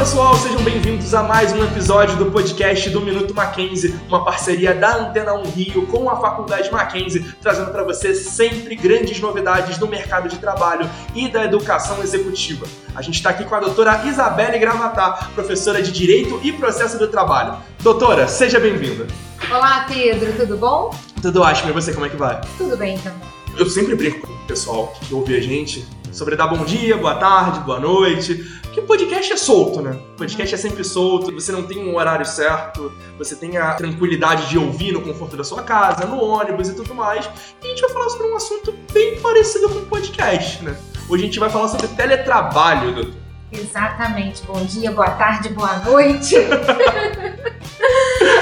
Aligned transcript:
pessoal, 0.00 0.34
sejam 0.34 0.62
bem-vindos 0.62 1.12
a 1.12 1.22
mais 1.22 1.52
um 1.52 1.62
episódio 1.62 2.16
do 2.16 2.30
podcast 2.30 2.88
do 2.88 3.02
Minuto 3.02 3.34
Mackenzie, 3.34 3.94
uma 4.08 4.24
parceria 4.24 4.74
da 4.74 4.96
Antena 4.96 5.34
1 5.34 5.42
Rio 5.50 5.86
com 5.88 6.08
a 6.08 6.16
Faculdade 6.16 6.72
Mackenzie, 6.72 7.22
trazendo 7.42 7.70
para 7.70 7.84
você 7.84 8.14
sempre 8.14 8.74
grandes 8.76 9.20
novidades 9.20 9.76
do 9.76 9.86
mercado 9.86 10.26
de 10.26 10.38
trabalho 10.38 10.88
e 11.14 11.28
da 11.28 11.44
educação 11.44 12.02
executiva. 12.02 12.66
A 12.94 13.02
gente 13.02 13.16
está 13.16 13.28
aqui 13.28 13.44
com 13.44 13.54
a 13.54 13.60
doutora 13.60 14.02
Isabelle 14.06 14.58
Gravatar, 14.58 15.32
professora 15.34 15.82
de 15.82 15.92
Direito 15.92 16.40
e 16.42 16.50
Processo 16.50 16.98
do 16.98 17.08
Trabalho. 17.08 17.58
Doutora, 17.80 18.26
seja 18.26 18.58
bem-vinda. 18.58 19.06
Olá, 19.50 19.84
Pedro, 19.86 20.32
tudo 20.32 20.56
bom? 20.56 20.94
Tudo 21.20 21.42
ótimo, 21.42 21.68
e 21.68 21.72
você, 21.74 21.92
como 21.92 22.06
é 22.06 22.08
que 22.08 22.16
vai? 22.16 22.40
Tudo 22.56 22.74
bem 22.74 22.96
também. 22.96 23.28
Eu 23.54 23.68
sempre 23.68 23.94
brinco 23.94 24.26
com 24.26 24.32
o 24.32 24.46
pessoal 24.46 24.94
que 24.98 25.12
ouve 25.12 25.36
a 25.36 25.42
gente 25.42 25.86
sobre 26.12 26.36
dar 26.36 26.48
bom 26.48 26.64
dia, 26.64 26.96
boa 26.96 27.14
tarde, 27.14 27.60
boa 27.60 27.78
noite. 27.78 28.59
Porque 28.70 28.82
podcast 28.82 29.32
é 29.32 29.36
solto, 29.36 29.82
né? 29.82 29.98
Podcast 30.16 30.54
é 30.54 30.58
sempre 30.58 30.84
solto, 30.84 31.32
você 31.32 31.50
não 31.50 31.64
tem 31.64 31.78
um 31.78 31.96
horário 31.96 32.24
certo, 32.24 32.92
você 33.18 33.34
tem 33.34 33.56
a 33.56 33.74
tranquilidade 33.74 34.48
de 34.48 34.56
ouvir 34.58 34.92
no 34.92 35.00
conforto 35.02 35.36
da 35.36 35.42
sua 35.42 35.64
casa, 35.64 36.06
no 36.06 36.22
ônibus 36.22 36.68
e 36.68 36.74
tudo 36.76 36.94
mais. 36.94 37.28
E 37.60 37.66
a 37.66 37.68
gente 37.68 37.80
vai 37.80 37.90
falar 37.90 38.08
sobre 38.10 38.28
um 38.28 38.36
assunto 38.36 38.72
bem 38.92 39.20
parecido 39.20 39.68
com 39.68 39.84
podcast, 39.86 40.62
né? 40.62 40.76
Hoje 41.08 41.24
a 41.24 41.26
gente 41.26 41.40
vai 41.40 41.50
falar 41.50 41.66
sobre 41.66 41.88
teletrabalho, 41.88 42.94
doutor. 42.94 43.19
Exatamente. 43.52 44.42
Bom 44.46 44.64
dia, 44.64 44.92
boa 44.92 45.10
tarde, 45.10 45.48
boa 45.50 45.78
noite. 45.78 46.36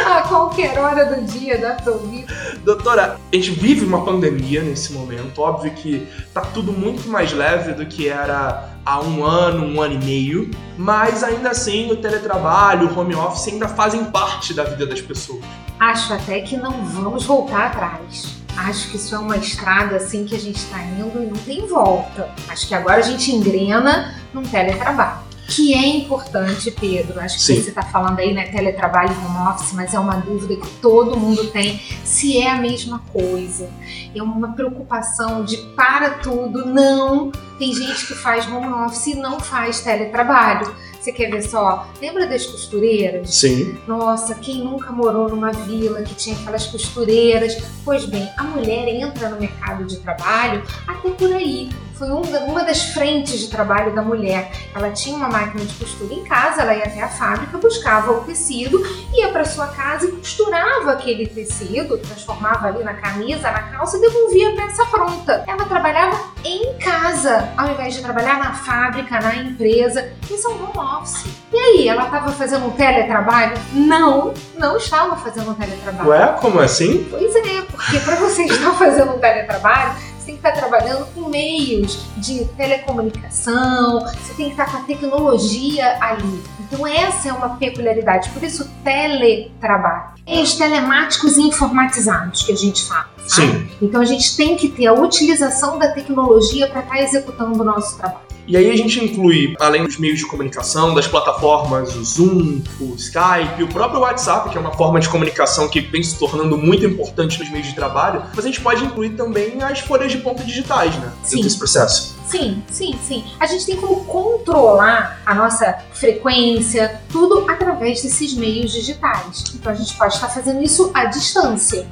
a 0.06 0.22
qualquer 0.22 0.78
hora 0.78 1.06
do 1.06 1.22
dia 1.24 1.58
dá 1.58 1.74
pra 1.74 1.92
ouvir. 1.92 2.26
Doutora, 2.64 3.18
a 3.32 3.36
gente 3.36 3.52
vive 3.52 3.84
uma 3.84 4.04
pandemia 4.04 4.62
nesse 4.62 4.92
momento. 4.92 5.40
Óbvio 5.40 5.70
que 5.72 6.06
tá 6.34 6.42
tudo 6.42 6.72
muito 6.72 7.08
mais 7.08 7.32
leve 7.32 7.72
do 7.72 7.86
que 7.86 8.08
era 8.08 8.68
há 8.84 9.00
um 9.00 9.24
ano, 9.24 9.64
um 9.64 9.80
ano 9.80 9.94
e 9.94 10.04
meio. 10.04 10.50
Mas 10.76 11.22
ainda 11.22 11.50
assim, 11.50 11.90
o 11.90 11.96
teletrabalho, 11.96 12.88
o 12.88 12.98
home 12.98 13.14
office 13.14 13.48
ainda 13.48 13.68
fazem 13.68 14.04
parte 14.06 14.52
da 14.52 14.65
vida 14.65 14.87
das 14.87 15.00
pessoas. 15.00 15.45
Acho 15.78 16.12
até 16.12 16.40
que 16.40 16.56
não 16.56 16.84
vamos 16.84 17.24
voltar 17.24 17.66
atrás. 17.66 18.37
Acho 18.66 18.90
que 18.90 18.96
isso 18.96 19.14
é 19.14 19.18
uma 19.18 19.37
estrada 19.37 19.96
assim 19.96 20.24
que 20.24 20.34
a 20.34 20.38
gente 20.38 20.56
está 20.56 20.82
indo 20.82 21.23
e 21.23 21.26
não 21.26 21.37
tem 21.37 21.66
volta. 21.66 22.28
Acho 22.48 22.66
que 22.66 22.74
agora 22.74 22.98
a 22.98 23.02
gente 23.02 23.30
engrena 23.30 24.15
num 24.34 24.42
teletrabalho. 24.42 25.28
Que 25.48 25.73
é 25.73 25.87
importante, 25.87 26.70
Pedro. 26.70 27.18
Acho 27.20 27.37
que 27.37 27.42
Sim. 27.42 27.62
você 27.62 27.70
está 27.70 27.82
falando 27.82 28.18
aí, 28.18 28.34
né? 28.34 28.48
Teletrabalho 28.48 29.15
e 29.15 29.26
home 29.26 29.48
office, 29.48 29.73
mas 29.73 29.95
é 29.95 29.98
uma 29.98 30.16
dúvida 30.16 30.56
que 30.56 30.68
todo 30.80 31.16
mundo 31.16 31.46
tem 31.46 31.80
se 32.04 32.37
é 32.37 32.50
a 32.50 32.56
mesma 32.56 32.98
coisa. 33.12 33.70
É 34.15 34.23
uma 34.23 34.52
preocupação 34.52 35.45
de 35.45 35.56
para 35.74 36.10
tudo, 36.10 36.66
não. 36.66 37.30
Tem 37.59 37.72
gente 37.72 38.06
que 38.06 38.15
faz 38.15 38.46
home 38.46 38.68
office 38.68 39.06
e 39.06 39.15
não 39.15 39.40
faz 39.40 39.80
teletrabalho. 39.80 40.74
Você 41.01 41.13
quer 41.13 41.30
ver 41.30 41.43
só? 41.43 41.88
Lembra 42.01 42.27
das 42.27 42.46
costureiras? 42.46 43.35
Sim. 43.35 43.79
Nossa, 43.87 44.35
quem 44.35 44.63
nunca 44.65 44.91
morou 44.93 45.29
numa 45.29 45.52
vila 45.52 46.02
que 46.02 46.15
tinha 46.15 46.37
aquelas 46.37 46.66
costureiras? 46.66 47.57
Pois 47.85 48.05
bem, 48.05 48.29
a 48.37 48.45
mulher 48.45 48.88
entra 48.88 49.29
no 49.29 49.40
mercado 49.40 49.85
de 49.85 49.96
trabalho 49.99 50.63
até 50.87 51.10
por 51.10 51.32
aí. 51.32 51.71
Foi 51.99 52.10
um 52.10 52.23
uma 52.46 52.63
das 52.63 52.93
frentes 52.93 53.41
de 53.41 53.49
trabalho 53.49 53.95
da 53.95 54.02
mulher. 54.02 54.52
Ela 54.74 54.91
tinha 54.91 55.16
uma 55.16 55.29
máquina 55.29 55.65
de 55.65 55.74
costura 55.74 56.15
em 56.15 56.23
casa, 56.23 56.63
ela 56.63 56.74
ia 56.74 56.85
até 56.85 57.02
a 57.02 57.09
fábrica, 57.09 57.59
buscava 57.59 58.13
o 58.13 58.21
tecido, 58.23 58.80
ia 59.13 59.29
para 59.30 59.45
sua 59.45 59.66
casa 59.66 60.07
e 60.07 60.13
costurava 60.13 60.93
aquele 60.93 61.27
tecido, 61.27 61.99
transformava 61.99 62.68
ali 62.68 62.85
na 62.85 62.95
camisa, 62.95 63.51
na 63.51 63.63
calça 63.63 63.96
e 63.96 64.00
devolvia 64.00 64.50
a 64.50 64.56
peça 64.56 64.87
pronta. 64.87 65.44
Ela 65.47 65.65
trabalhava 65.65 66.19
em 66.44 66.75
casa, 66.78 67.49
ao 67.56 67.72
invés 67.72 67.94
de 67.94 68.03
trabalhar 68.03 68.38
na 68.38 68.53
fábrica, 68.53 69.21
na 69.21 69.34
empresa. 69.37 70.12
Isso 70.31 70.47
é 70.47 70.50
um 70.50 70.65
home 70.65 70.99
office. 71.00 71.27
E 71.53 71.56
aí, 71.56 71.88
ela 71.88 72.05
estava 72.05 72.31
fazendo 72.33 72.66
um 72.66 72.71
teletrabalho? 72.71 73.59
Não, 73.72 74.34
não 74.56 74.77
estava 74.77 75.16
fazendo 75.16 75.50
um 75.50 75.55
teletrabalho. 75.55 76.10
Ué, 76.10 76.37
como 76.41 76.60
assim? 76.60 77.06
Pois 77.10 77.34
é, 77.34 77.62
porque 77.62 77.99
para 78.01 78.17
você 78.17 78.45
estar 78.45 78.72
fazendo 78.78 79.12
um 79.12 79.19
teletrabalho, 79.19 79.95
tem 80.28 80.37
que 80.37 80.47
estar 80.47 80.53
trabalhando 80.53 81.06
com 81.15 81.28
meios 81.28 82.05
de 82.19 82.44
telecomunicação, 82.56 84.00
você 84.00 84.34
tem 84.34 84.47
que 84.47 84.50
estar 84.50 84.71
com 84.71 84.77
a 84.77 84.81
tecnologia 84.81 85.97
ali. 86.03 86.43
Então 86.61 86.87
essa 86.87 87.31
é 87.31 87.33
uma 87.33 87.56
peculiaridade, 87.56 88.28
por 88.31 88.43
isso 88.43 88.71
teletrabalho. 88.84 90.19
É 90.27 90.43
os 90.43 90.55
telemáticos 90.55 91.39
e 91.39 91.43
informatizados 91.43 92.43
que 92.43 92.53
a 92.53 92.56
gente 92.56 92.84
fala. 92.84 93.09
sabe? 93.27 93.53
Sim. 93.53 93.69
Então 93.81 94.03
a 94.03 94.05
gente 94.05 94.37
tem 94.37 94.55
que 94.55 94.69
ter 94.69 94.87
a 94.87 94.93
utilização 94.93 95.78
da 95.78 95.89
tecnologia 95.93 96.69
para 96.69 96.81
estar 96.81 97.00
executando 97.00 97.62
o 97.62 97.65
nosso 97.65 97.97
trabalho. 97.97 98.28
E 98.48 98.56
aí 98.56 98.70
a 98.70 98.76
gente 98.76 99.04
inclui, 99.04 99.54
além 99.60 99.84
dos 99.84 99.98
meios 99.98 100.19
de 100.19 100.26
comunicação, 100.26 100.94
das 100.94 101.06
plataformas, 101.06 101.94
o 101.94 102.03
Zoom, 102.03 102.62
o 102.81 102.94
Skype, 102.94 103.62
o 103.62 103.69
próprio 103.69 104.00
WhatsApp, 104.00 104.48
que 104.48 104.56
é 104.56 104.60
uma 104.60 104.72
forma 104.72 104.98
de 104.98 105.06
comunicação 105.06 105.69
que 105.69 105.82
vem 105.82 106.03
se 106.03 106.19
tornando 106.19 106.56
muito 106.56 106.86
importante 106.86 107.38
nos 107.38 107.50
meios 107.50 107.66
de 107.66 107.75
trabalho, 107.75 108.22
mas 108.34 108.47
a 108.47 108.48
gente 108.48 108.62
pode 108.62 108.82
incluir 108.82 109.10
também 109.10 109.62
as 109.62 109.81
folhas 109.81 110.10
de 110.10 110.16
ponta 110.16 110.42
digitais, 110.42 110.97
né? 110.97 111.12
Sim. 111.22 111.42
Desse 111.42 111.59
processo. 111.59 112.16
Sim, 112.26 112.62
sim, 112.70 112.98
sim. 113.06 113.22
A 113.38 113.47
gente 113.47 113.66
tem 113.66 113.76
como 113.76 114.03
controlar 114.06 115.20
a 115.26 115.34
nossa 115.34 115.80
frequência, 115.92 117.03
tudo 117.10 117.44
através 117.50 118.03
desses 118.03 118.32
meios 118.32 118.72
digitais. 118.72 119.44
Então 119.54 119.70
a 119.70 119.75
gente 119.75 119.94
pode 119.94 120.15
estar 120.15 120.28
fazendo 120.30 120.62
isso 120.62 120.91
à 120.94 121.04
distância. 121.04 121.86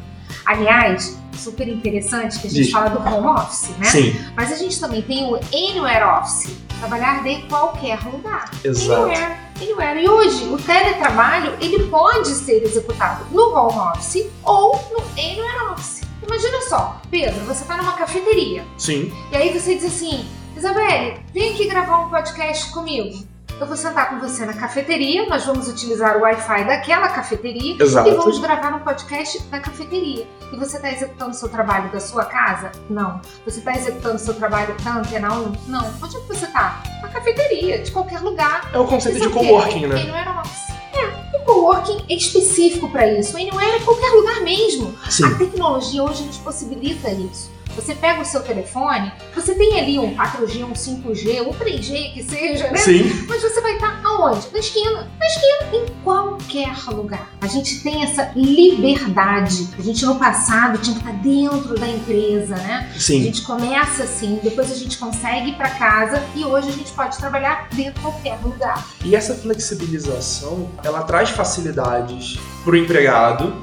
Aliás, 0.45 1.17
super 1.37 1.69
interessante 1.69 2.39
que 2.41 2.47
a 2.47 2.51
gente 2.51 2.63
Diz. 2.65 2.71
fala 2.73 2.91
do 2.91 2.99
home 3.01 3.27
office, 3.27 3.71
né? 3.79 3.87
Sim, 3.87 4.17
Mas 4.35 4.53
a 4.53 4.57
gente 4.57 4.79
também 4.81 5.03
tem 5.03 5.25
o 5.25 5.37
anywhere 5.37 6.05
office, 6.05 6.51
trabalhar 6.79 7.23
de 7.23 7.43
qualquer 7.43 7.99
lugar. 8.05 8.51
exato. 8.65 9.03
Anywhere, 9.03 9.37
anywhere. 9.61 10.03
E 10.05 10.09
hoje 10.09 10.45
o 10.47 10.57
teletrabalho 10.59 11.55
ele 11.61 11.85
pode 11.89 12.29
ser 12.29 12.63
executado 12.63 13.27
no 13.31 13.55
home 13.55 13.79
office 13.79 14.27
ou 14.45 14.75
no 14.93 15.01
anywhere 15.21 15.73
office. 15.73 16.03
Imagina 16.27 16.61
só, 16.63 17.01
Pedro, 17.11 17.45
você 17.45 17.63
está 17.63 17.77
numa 17.77 17.93
cafeteria. 17.93 18.65
Sim, 18.79 19.13
E 19.31 19.37
aí 19.37 19.53
você 19.59 19.77
diz 19.77 19.85
assim, 19.85 20.27
Isabelle, 20.57 21.19
vem 21.33 21.53
aqui 21.53 21.69
gravar 21.69 21.99
um 22.07 22.09
podcast 22.11 22.71
comigo. 22.73 23.25
Eu 23.59 23.67
vou 23.67 23.77
sentar 23.77 24.11
com 24.11 24.19
você 24.19 24.45
na 24.45 24.53
cafeteria, 24.53 25.27
nós 25.27 25.47
vamos 25.47 25.67
utilizar 25.67 26.19
o 26.19 26.21
Wi-Fi 26.21 26.65
daquela 26.65 27.09
cafeteria 27.09 27.83
exato. 27.83 28.07
e 28.07 28.13
vamos 28.15 28.39
gravar 28.39 28.75
um 28.75 28.81
podcast 28.81 29.43
da 29.45 29.59
cafeteria. 29.59 30.27
E 30.53 30.57
você 30.57 30.77
está 30.77 30.93
executando 30.93 31.31
o 31.31 31.35
seu 31.35 31.49
trabalho 31.49 31.91
da 31.91 31.99
sua 31.99 32.27
casa? 32.27 32.71
Não. 32.91 33.19
Você 33.47 33.61
está 33.61 33.73
executando 33.73 34.17
o 34.17 34.19
seu 34.19 34.35
trabalho 34.35 34.77
da 34.85 34.97
Antena 34.99 35.33
1? 35.33 35.53
Não. 35.69 35.91
Onde 36.03 36.19
é 36.19 36.21
que 36.21 36.27
você 36.27 36.45
está? 36.45 36.83
Na 37.01 37.09
cafeteria, 37.09 37.79
de 37.79 37.91
qualquer 37.93 38.21
lugar. 38.21 38.71
É 38.75 38.79
o 38.79 38.87
conceito 38.87 39.21
de 39.21 39.29
coworking, 39.31 39.87
né? 39.87 40.03
Anywhere 40.03 40.29
office. 40.39 40.77
É, 40.93 41.39
o 41.39 41.45
coworking 41.47 42.05
é 42.11 42.15
específico 42.15 42.91
para 42.91 43.11
isso. 43.11 43.39
O 43.39 43.41
Anywhere 43.41 43.77
é 43.77 43.81
qualquer 43.81 44.11
lugar 44.11 44.43
mesmo. 44.43 44.95
Sim, 45.09 45.25
A 45.25 45.35
tecnologia 45.35 46.03
hoje 46.03 46.25
nos 46.25 46.37
possibilita 46.37 47.11
isso. 47.11 47.56
Você 47.77 47.95
pega 47.95 48.23
o 48.23 48.25
seu 48.25 48.43
telefone, 48.43 49.13
você 49.35 49.55
tem 49.55 49.79
ali 49.79 49.99
um 49.99 50.17
4G, 50.17 50.65
um 50.65 50.73
5G, 50.73 51.47
um 51.47 51.53
3G 51.53 52.15
que 52.15 52.25
seja, 52.25 52.71
né? 52.71 52.79
sim. 52.79 53.27
Mas 53.29 53.43
você 53.43 53.61
vai 53.61 53.75
estar 53.75 54.01
aonde? 54.03 54.49
Na 54.51 54.59
esquina. 54.59 55.07
Na 55.21 55.27
esquina, 55.27 55.77
em 55.77 55.87
qualquer 56.03 56.75
lugar. 56.89 57.31
A 57.41 57.47
gente 57.47 57.83
tem 57.83 58.03
essa 58.03 58.33
liberdade. 58.35 59.69
A 59.79 59.83
gente 59.83 60.05
no 60.07 60.17
passado 60.17 60.79
tinha 60.79 60.97
que 60.99 61.07
estar 61.07 61.23
dentro 61.23 61.79
da 61.79 61.87
empresa, 61.89 62.57
né? 62.57 62.91
A 62.95 62.99
Sim. 62.99 63.23
gente 63.23 63.43
começa 63.43 64.05
assim, 64.05 64.41
depois 64.43 64.73
a 64.73 64.75
gente 64.75 64.97
consegue 64.97 65.51
ir 65.51 65.55
para 65.55 65.71
casa 65.71 66.23
e 66.35 66.45
hoje 66.45 66.69
a 66.69 66.73
gente 66.73 66.93
pode 66.93 67.17
trabalhar 67.19 67.69
dentro 67.73 67.95
de 67.95 68.01
qualquer 68.01 68.39
lugar. 68.43 68.87
E 69.05 69.15
essa 69.15 69.35
flexibilização, 69.35 70.71
ela 70.83 71.03
traz 71.03 71.31
facilidades 71.31 72.39
para 72.65 72.73
o 72.73 72.77
empregado, 72.77 73.55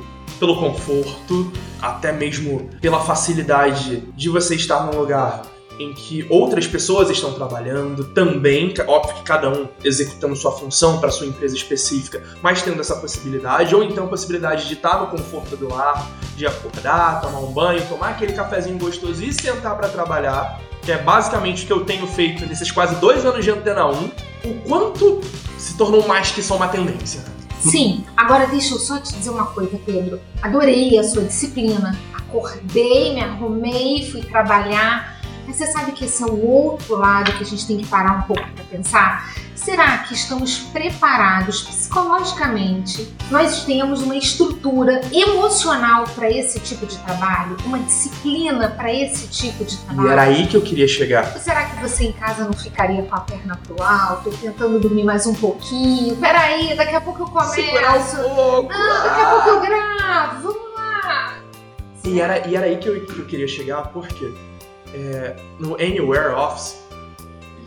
pelo 0.43 0.57
conforto, 0.59 1.49
até 1.81 2.11
mesmo 2.11 2.69
pela 2.81 2.99
facilidade 2.99 4.03
de 4.13 4.27
você 4.27 4.55
estar 4.55 4.85
num 4.85 4.99
lugar 4.99 5.43
em 5.79 5.93
que 5.93 6.27
outras 6.29 6.67
pessoas 6.67 7.09
estão 7.09 7.31
trabalhando 7.33 8.03
também, 8.13 8.73
ca- 8.73 8.83
óbvio 8.85 9.15
que 9.15 9.23
cada 9.23 9.49
um 9.49 9.69
executando 9.85 10.35
sua 10.35 10.51
função 10.51 10.99
para 10.99 11.09
sua 11.09 11.27
empresa 11.27 11.55
específica, 11.55 12.21
mas 12.41 12.61
tendo 12.61 12.81
essa 12.81 12.97
possibilidade, 12.97 13.73
ou 13.73 13.83
então 13.83 14.03
a 14.03 14.07
possibilidade 14.07 14.67
de 14.67 14.73
estar 14.73 14.99
no 14.99 15.07
conforto 15.07 15.55
do 15.55 15.69
lar, 15.69 16.11
de 16.35 16.45
acordar, 16.45 17.21
tomar 17.21 17.39
um 17.39 17.53
banho, 17.53 17.81
tomar 17.87 18.09
aquele 18.09 18.33
cafezinho 18.33 18.77
gostoso 18.77 19.23
e 19.23 19.33
sentar 19.33 19.77
para 19.77 19.87
trabalhar, 19.87 20.59
que 20.81 20.91
é 20.91 20.97
basicamente 20.97 21.63
o 21.63 21.67
que 21.67 21.73
eu 21.73 21.85
tenho 21.85 22.05
feito 22.05 22.45
nesses 22.45 22.69
quase 22.69 22.95
dois 22.97 23.25
anos 23.25 23.45
de 23.45 23.49
Antena 23.49 23.87
1, 23.87 23.93
o 24.45 24.53
quanto 24.67 25.21
se 25.57 25.77
tornou 25.77 26.05
mais 26.05 26.31
que 26.31 26.43
só 26.43 26.57
uma 26.57 26.67
tendência. 26.67 27.31
Sim, 27.69 28.03
agora 28.15 28.47
deixa 28.47 28.73
eu 28.73 28.79
só 28.79 28.99
te 28.99 29.13
dizer 29.13 29.29
uma 29.29 29.45
coisa, 29.45 29.79
Pedro. 29.85 30.19
Adorei 30.41 30.97
a 30.97 31.03
sua 31.03 31.23
disciplina. 31.23 31.97
Acordei, 32.13 33.13
me 33.13 33.21
arrumei, 33.21 34.09
fui 34.11 34.21
trabalhar. 34.21 35.12
Mas 35.45 35.55
você 35.57 35.67
sabe 35.67 35.91
que 35.91 36.05
esse 36.05 36.23
é 36.23 36.25
o 36.25 36.45
outro 36.45 36.95
lado 36.95 37.31
que 37.33 37.43
a 37.43 37.45
gente 37.45 37.65
tem 37.67 37.77
que 37.77 37.85
parar 37.85 38.19
um 38.19 38.21
pouco 38.23 38.43
para 38.53 38.63
pensar? 38.65 39.33
Será 39.55 39.99
que 39.99 40.13
estamos 40.13 40.57
preparados 40.57 41.61
psicologicamente? 41.61 43.13
Nós 43.31 43.63
temos 43.63 44.01
uma 44.01 44.15
estrutura 44.15 44.99
emocional 45.11 46.03
para 46.15 46.29
esse 46.29 46.59
tipo 46.59 46.85
de 46.85 46.97
trabalho? 46.97 47.55
Uma 47.65 47.79
disciplina 47.79 48.67
para 48.67 48.93
esse 48.93 49.27
tipo 49.27 49.63
de 49.63 49.77
trabalho? 49.77 50.09
E 50.09 50.11
era 50.11 50.21
aí 50.23 50.47
que 50.47 50.57
eu 50.57 50.61
queria 50.61 50.87
chegar. 50.87 51.25
Será 51.37 51.65
que 51.65 51.81
você 51.81 52.05
em 52.05 52.11
casa 52.11 52.43
não 52.43 52.53
ficaria 52.53 53.03
com 53.03 53.15
a 53.15 53.21
perna 53.21 53.57
pro 53.65 53.81
alto, 53.81 54.31
tentando 54.31 54.79
dormir 54.79 55.05
mais 55.05 55.25
um 55.25 55.33
pouquinho? 55.33 56.17
Peraí, 56.17 56.75
daqui 56.75 56.95
a 56.95 57.01
pouco 57.01 57.23
eu 57.23 57.27
começo. 57.27 57.53
Segurar 57.53 57.97
um 57.97 58.03
pouco. 58.03 58.73
Não, 58.73 59.03
daqui 59.03 59.21
a 59.21 59.29
pouco 59.29 59.49
eu 59.49 59.61
gravo. 59.61 60.41
Vamos 60.41 60.75
lá. 60.75 61.35
E 62.03 62.19
era, 62.19 62.47
e 62.47 62.55
era 62.55 62.65
aí 62.65 62.77
que 62.77 62.89
eu, 62.89 63.05
que 63.05 63.17
eu 63.17 63.25
queria 63.25 63.47
chegar, 63.47 63.83
porque 63.93 64.29
é, 64.93 65.35
no 65.59 65.75
Anywhere 65.75 66.33
Office, 66.35 66.77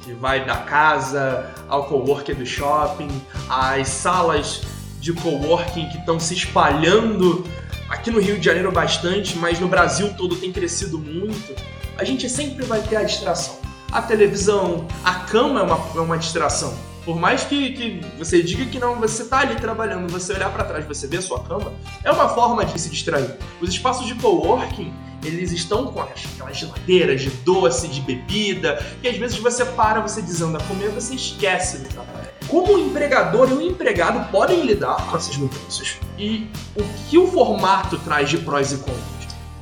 que 0.03 0.13
vai 0.15 0.45
da 0.45 0.59
casa 0.59 1.53
ao 1.69 1.85
coworking 1.87 2.35
do 2.35 2.47
shopping, 2.47 3.09
as 3.49 3.89
salas 3.89 4.63
de 5.01 5.13
coworking 5.13 5.89
que 5.89 5.99
estão 5.99 6.19
se 6.19 6.35
espalhando 6.35 7.45
aqui 7.89 8.11
no 8.11 8.21
Rio 8.21 8.39
de 8.39 8.45
Janeiro 8.45 8.71
bastante, 8.71 9.37
mas 9.39 9.59
no 9.59 9.69
Brasil 9.69 10.15
todo 10.17 10.37
tem 10.37 10.53
crescido 10.53 10.99
muito. 10.99 11.55
A 11.99 12.05
gente 12.05 12.29
sempre 12.29 12.65
vai 12.65 12.81
ter 12.83 12.97
a 12.97 13.03
distração. 13.03 13.59
A 13.91 14.03
televisão, 14.03 14.87
a 15.05 15.15
cama 15.15 15.61
é 15.61 15.63
uma, 15.63 15.81
é 15.97 16.01
uma 16.01 16.19
distração. 16.19 16.75
Por 17.05 17.19
mais 17.21 17.45
que, 17.45 17.73
que 17.73 18.01
você 18.19 18.43
diga 18.43 18.67
que 18.67 18.81
não, 18.81 18.97
você 18.97 19.25
tá 19.25 19.39
ali 19.39 19.55
trabalhando, 19.55 20.11
você 20.11 20.33
olhar 20.33 20.53
para 20.53 20.65
trás, 20.65 20.85
você 20.85 21.07
vê 21.07 21.19
a 21.19 21.23
sua 21.23 21.41
cama, 21.41 21.73
é 22.03 22.11
uma 22.11 22.29
forma 22.29 22.65
de 22.65 22.81
se 22.81 22.91
distrair. 22.91 23.37
Os 23.61 23.71
espaços 23.71 24.07
de 24.07 24.15
coworking 24.17 24.93
eles 25.23 25.53
estão 25.53 25.87
com 25.87 26.01
aquelas 26.01 26.57
geladeiras 26.57 27.23
de 27.23 27.31
doce, 27.31 27.89
de 27.89 28.01
bebida, 28.01 28.85
e 29.03 29.09
às 29.09 29.17
vezes 29.17 29.39
você 29.39 29.65
para, 29.65 30.01
você 30.01 30.23
desanda 30.23 30.59
a 30.59 30.63
comer, 30.65 30.91
você 30.91 31.15
esquece 31.15 31.79
do 31.79 31.89
trabalho. 31.89 32.27
Como 32.49 32.75
o 32.75 32.79
empregador 32.79 33.51
e 33.51 33.55
o 33.55 33.63
empregado 33.63 34.31
podem 34.31 34.65
lidar 34.65 35.09
com 35.09 35.17
essas 35.17 35.37
mudanças? 35.37 35.97
E 36.17 36.49
o 36.77 36.85
que 37.09 37.19
o 37.19 37.27
formato 37.27 37.99
traz 37.99 38.31
de 38.31 38.39
prós 38.39 38.73
e 38.73 38.77
contras? 38.77 39.17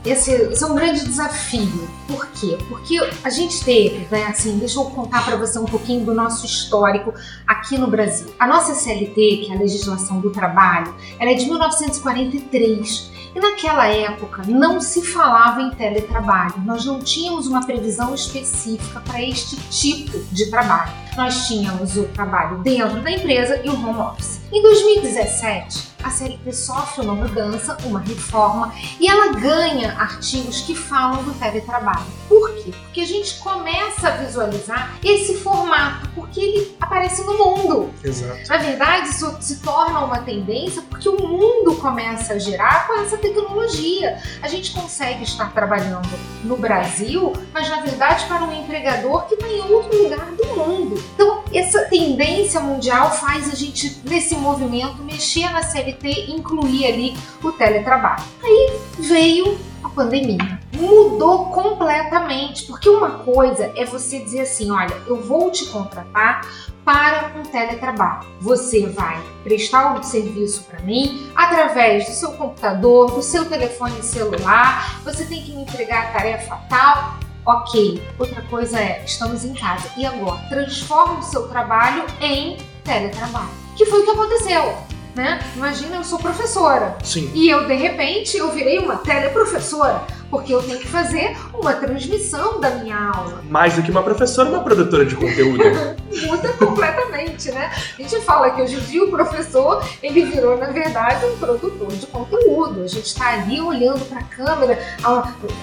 Esse, 0.04 0.32
esse, 0.32 0.62
é 0.62 0.66
um 0.66 0.74
grande 0.74 1.02
desafio. 1.02 1.88
Por 2.06 2.26
quê? 2.32 2.58
Porque 2.68 3.00
a 3.22 3.30
gente 3.30 3.64
teve, 3.64 4.06
né, 4.10 4.24
assim, 4.24 4.58
deixa 4.58 4.78
eu 4.78 4.84
contar 4.84 5.24
para 5.24 5.36
você 5.36 5.58
um 5.58 5.64
pouquinho 5.64 6.04
do 6.04 6.12
nosso 6.12 6.44
histórico 6.44 7.14
aqui 7.46 7.78
no 7.78 7.86
Brasil. 7.86 8.28
A 8.38 8.46
nossa 8.46 8.74
CLT, 8.74 9.14
que 9.14 9.50
é 9.50 9.56
a 9.56 9.58
legislação 9.58 10.20
do 10.20 10.28
trabalho, 10.28 10.94
ela 11.18 11.30
é 11.30 11.34
de 11.34 11.46
1943. 11.46 13.13
E 13.34 13.40
naquela 13.40 13.88
época 13.88 14.42
não 14.46 14.80
se 14.80 15.02
falava 15.02 15.60
em 15.60 15.70
teletrabalho, 15.70 16.54
nós 16.64 16.84
não 16.84 17.00
tínhamos 17.00 17.48
uma 17.48 17.66
previsão 17.66 18.14
específica 18.14 19.00
para 19.00 19.20
este 19.20 19.56
tipo 19.70 20.16
de 20.32 20.48
trabalho. 20.50 21.03
Nós 21.16 21.46
tínhamos 21.46 21.96
o 21.96 22.04
trabalho 22.08 22.58
dentro 22.58 23.00
da 23.00 23.10
empresa 23.10 23.60
e 23.64 23.68
o 23.68 23.74
home 23.74 24.00
office. 24.00 24.40
Em 24.52 24.60
2017, 24.60 25.94
a 26.04 26.10
CLT 26.10 26.52
sofre 26.52 27.02
uma 27.02 27.14
mudança, 27.14 27.78
uma 27.84 28.00
reforma, 28.00 28.74
e 29.00 29.08
ela 29.08 29.32
ganha 29.32 29.92
artigos 29.98 30.60
que 30.60 30.74
falam 30.74 31.24
do 31.24 31.32
teletrabalho. 31.34 32.04
Por 32.28 32.54
quê? 32.56 32.72
Porque 32.82 33.00
a 33.00 33.06
gente 33.06 33.38
começa 33.38 34.08
a 34.08 34.10
visualizar 34.10 34.98
esse 35.02 35.36
formato, 35.36 36.08
porque 36.14 36.40
ele 36.40 36.76
aparece 36.80 37.24
no 37.24 37.38
mundo. 37.38 37.90
Exato. 38.02 38.48
Na 38.48 38.56
verdade, 38.58 39.08
isso 39.08 39.36
se 39.40 39.60
torna 39.60 40.00
uma 40.00 40.18
tendência 40.18 40.82
porque 40.82 41.08
o 41.08 41.26
mundo 41.26 41.74
começa 41.76 42.34
a 42.34 42.38
gerar 42.38 42.86
com 42.86 43.00
essa 43.00 43.16
tecnologia. 43.16 44.20
A 44.42 44.48
gente 44.48 44.72
consegue 44.72 45.24
estar 45.24 45.52
trabalhando 45.52 46.08
no 46.44 46.56
Brasil, 46.56 47.32
mas 47.52 47.68
na 47.70 47.80
verdade 47.80 48.26
para 48.26 48.44
um 48.44 48.52
empregador 48.52 49.26
que 49.26 49.34
está 49.34 49.48
em 49.48 49.60
outro 49.60 50.02
lugar 50.02 50.26
do 50.32 50.46
mundo. 50.54 51.02
Então, 51.14 51.44
essa 51.52 51.82
tendência 51.82 52.60
mundial 52.60 53.12
faz 53.12 53.52
a 53.52 53.54
gente, 53.54 54.00
nesse 54.04 54.34
movimento, 54.34 55.02
mexer 55.02 55.50
na 55.50 55.62
CLT 55.62 56.30
incluir 56.30 56.86
ali 56.86 57.16
o 57.42 57.52
teletrabalho. 57.52 58.24
Aí 58.42 58.78
veio 58.98 59.58
a 59.82 59.88
pandemia. 59.88 60.58
Mudou 60.72 61.46
completamente, 61.46 62.66
porque 62.66 62.88
uma 62.88 63.18
coisa 63.18 63.72
é 63.76 63.84
você 63.84 64.18
dizer 64.18 64.40
assim: 64.40 64.70
olha, 64.70 64.96
eu 65.06 65.22
vou 65.22 65.50
te 65.50 65.66
contratar 65.66 66.40
para 66.84 67.32
um 67.38 67.42
teletrabalho. 67.42 68.26
Você 68.40 68.86
vai 68.86 69.20
prestar 69.42 69.94
o 69.94 70.00
um 70.00 70.02
serviço 70.02 70.64
para 70.64 70.80
mim 70.80 71.30
através 71.34 72.06
do 72.06 72.12
seu 72.12 72.32
computador, 72.32 73.12
do 73.12 73.22
seu 73.22 73.46
telefone 73.46 74.02
celular, 74.02 75.00
você 75.02 75.24
tem 75.24 75.42
que 75.42 75.52
me 75.52 75.62
entregar 75.62 76.08
a 76.08 76.12
tarefa 76.12 76.56
tal. 76.68 77.23
Ok. 77.46 78.02
Outra 78.18 78.42
coisa 78.42 78.80
é, 78.80 79.04
estamos 79.04 79.44
em 79.44 79.54
casa. 79.54 79.90
E 79.96 80.06
agora? 80.06 80.40
Transforma 80.48 81.18
o 81.18 81.22
seu 81.22 81.48
trabalho 81.48 82.06
em 82.20 82.56
teletrabalho. 82.82 83.50
Que 83.76 83.86
foi 83.86 84.00
o 84.00 84.04
que 84.04 84.10
aconteceu 84.10 84.93
né? 85.14 85.40
Imagina, 85.54 85.96
eu 85.96 86.04
sou 86.04 86.18
professora. 86.18 86.96
Sim. 87.02 87.30
E 87.34 87.48
eu, 87.48 87.66
de 87.66 87.74
repente, 87.74 88.36
eu 88.36 88.50
virei 88.50 88.78
uma 88.78 88.96
teleprofessora, 88.96 90.02
porque 90.28 90.52
eu 90.52 90.62
tenho 90.62 90.78
que 90.78 90.88
fazer 90.88 91.36
uma 91.52 91.72
transmissão 91.74 92.60
da 92.60 92.70
minha 92.70 92.96
aula. 92.96 93.42
Mais 93.48 93.74
do 93.74 93.82
que 93.82 93.90
uma 93.90 94.02
professora, 94.02 94.48
uma 94.48 94.62
produtora 94.62 95.06
de 95.06 95.14
conteúdo. 95.14 95.62
Muda 96.26 96.48
completamente, 96.54 97.50
né? 97.52 97.70
A 97.98 98.02
gente 98.02 98.20
fala 98.22 98.50
que 98.50 98.62
hoje 98.62 98.76
em 98.76 98.80
dia 98.80 99.04
o 99.04 99.10
professor, 99.10 99.84
ele 100.02 100.24
virou, 100.26 100.58
na 100.58 100.66
verdade, 100.66 101.24
um 101.26 101.38
produtor 101.38 101.88
de 101.88 102.06
conteúdo. 102.06 102.82
A 102.82 102.88
gente 102.88 103.06
está 103.06 103.34
ali 103.34 103.60
olhando 103.60 104.04
para 104.06 104.18
a 104.18 104.24
câmera, 104.24 104.78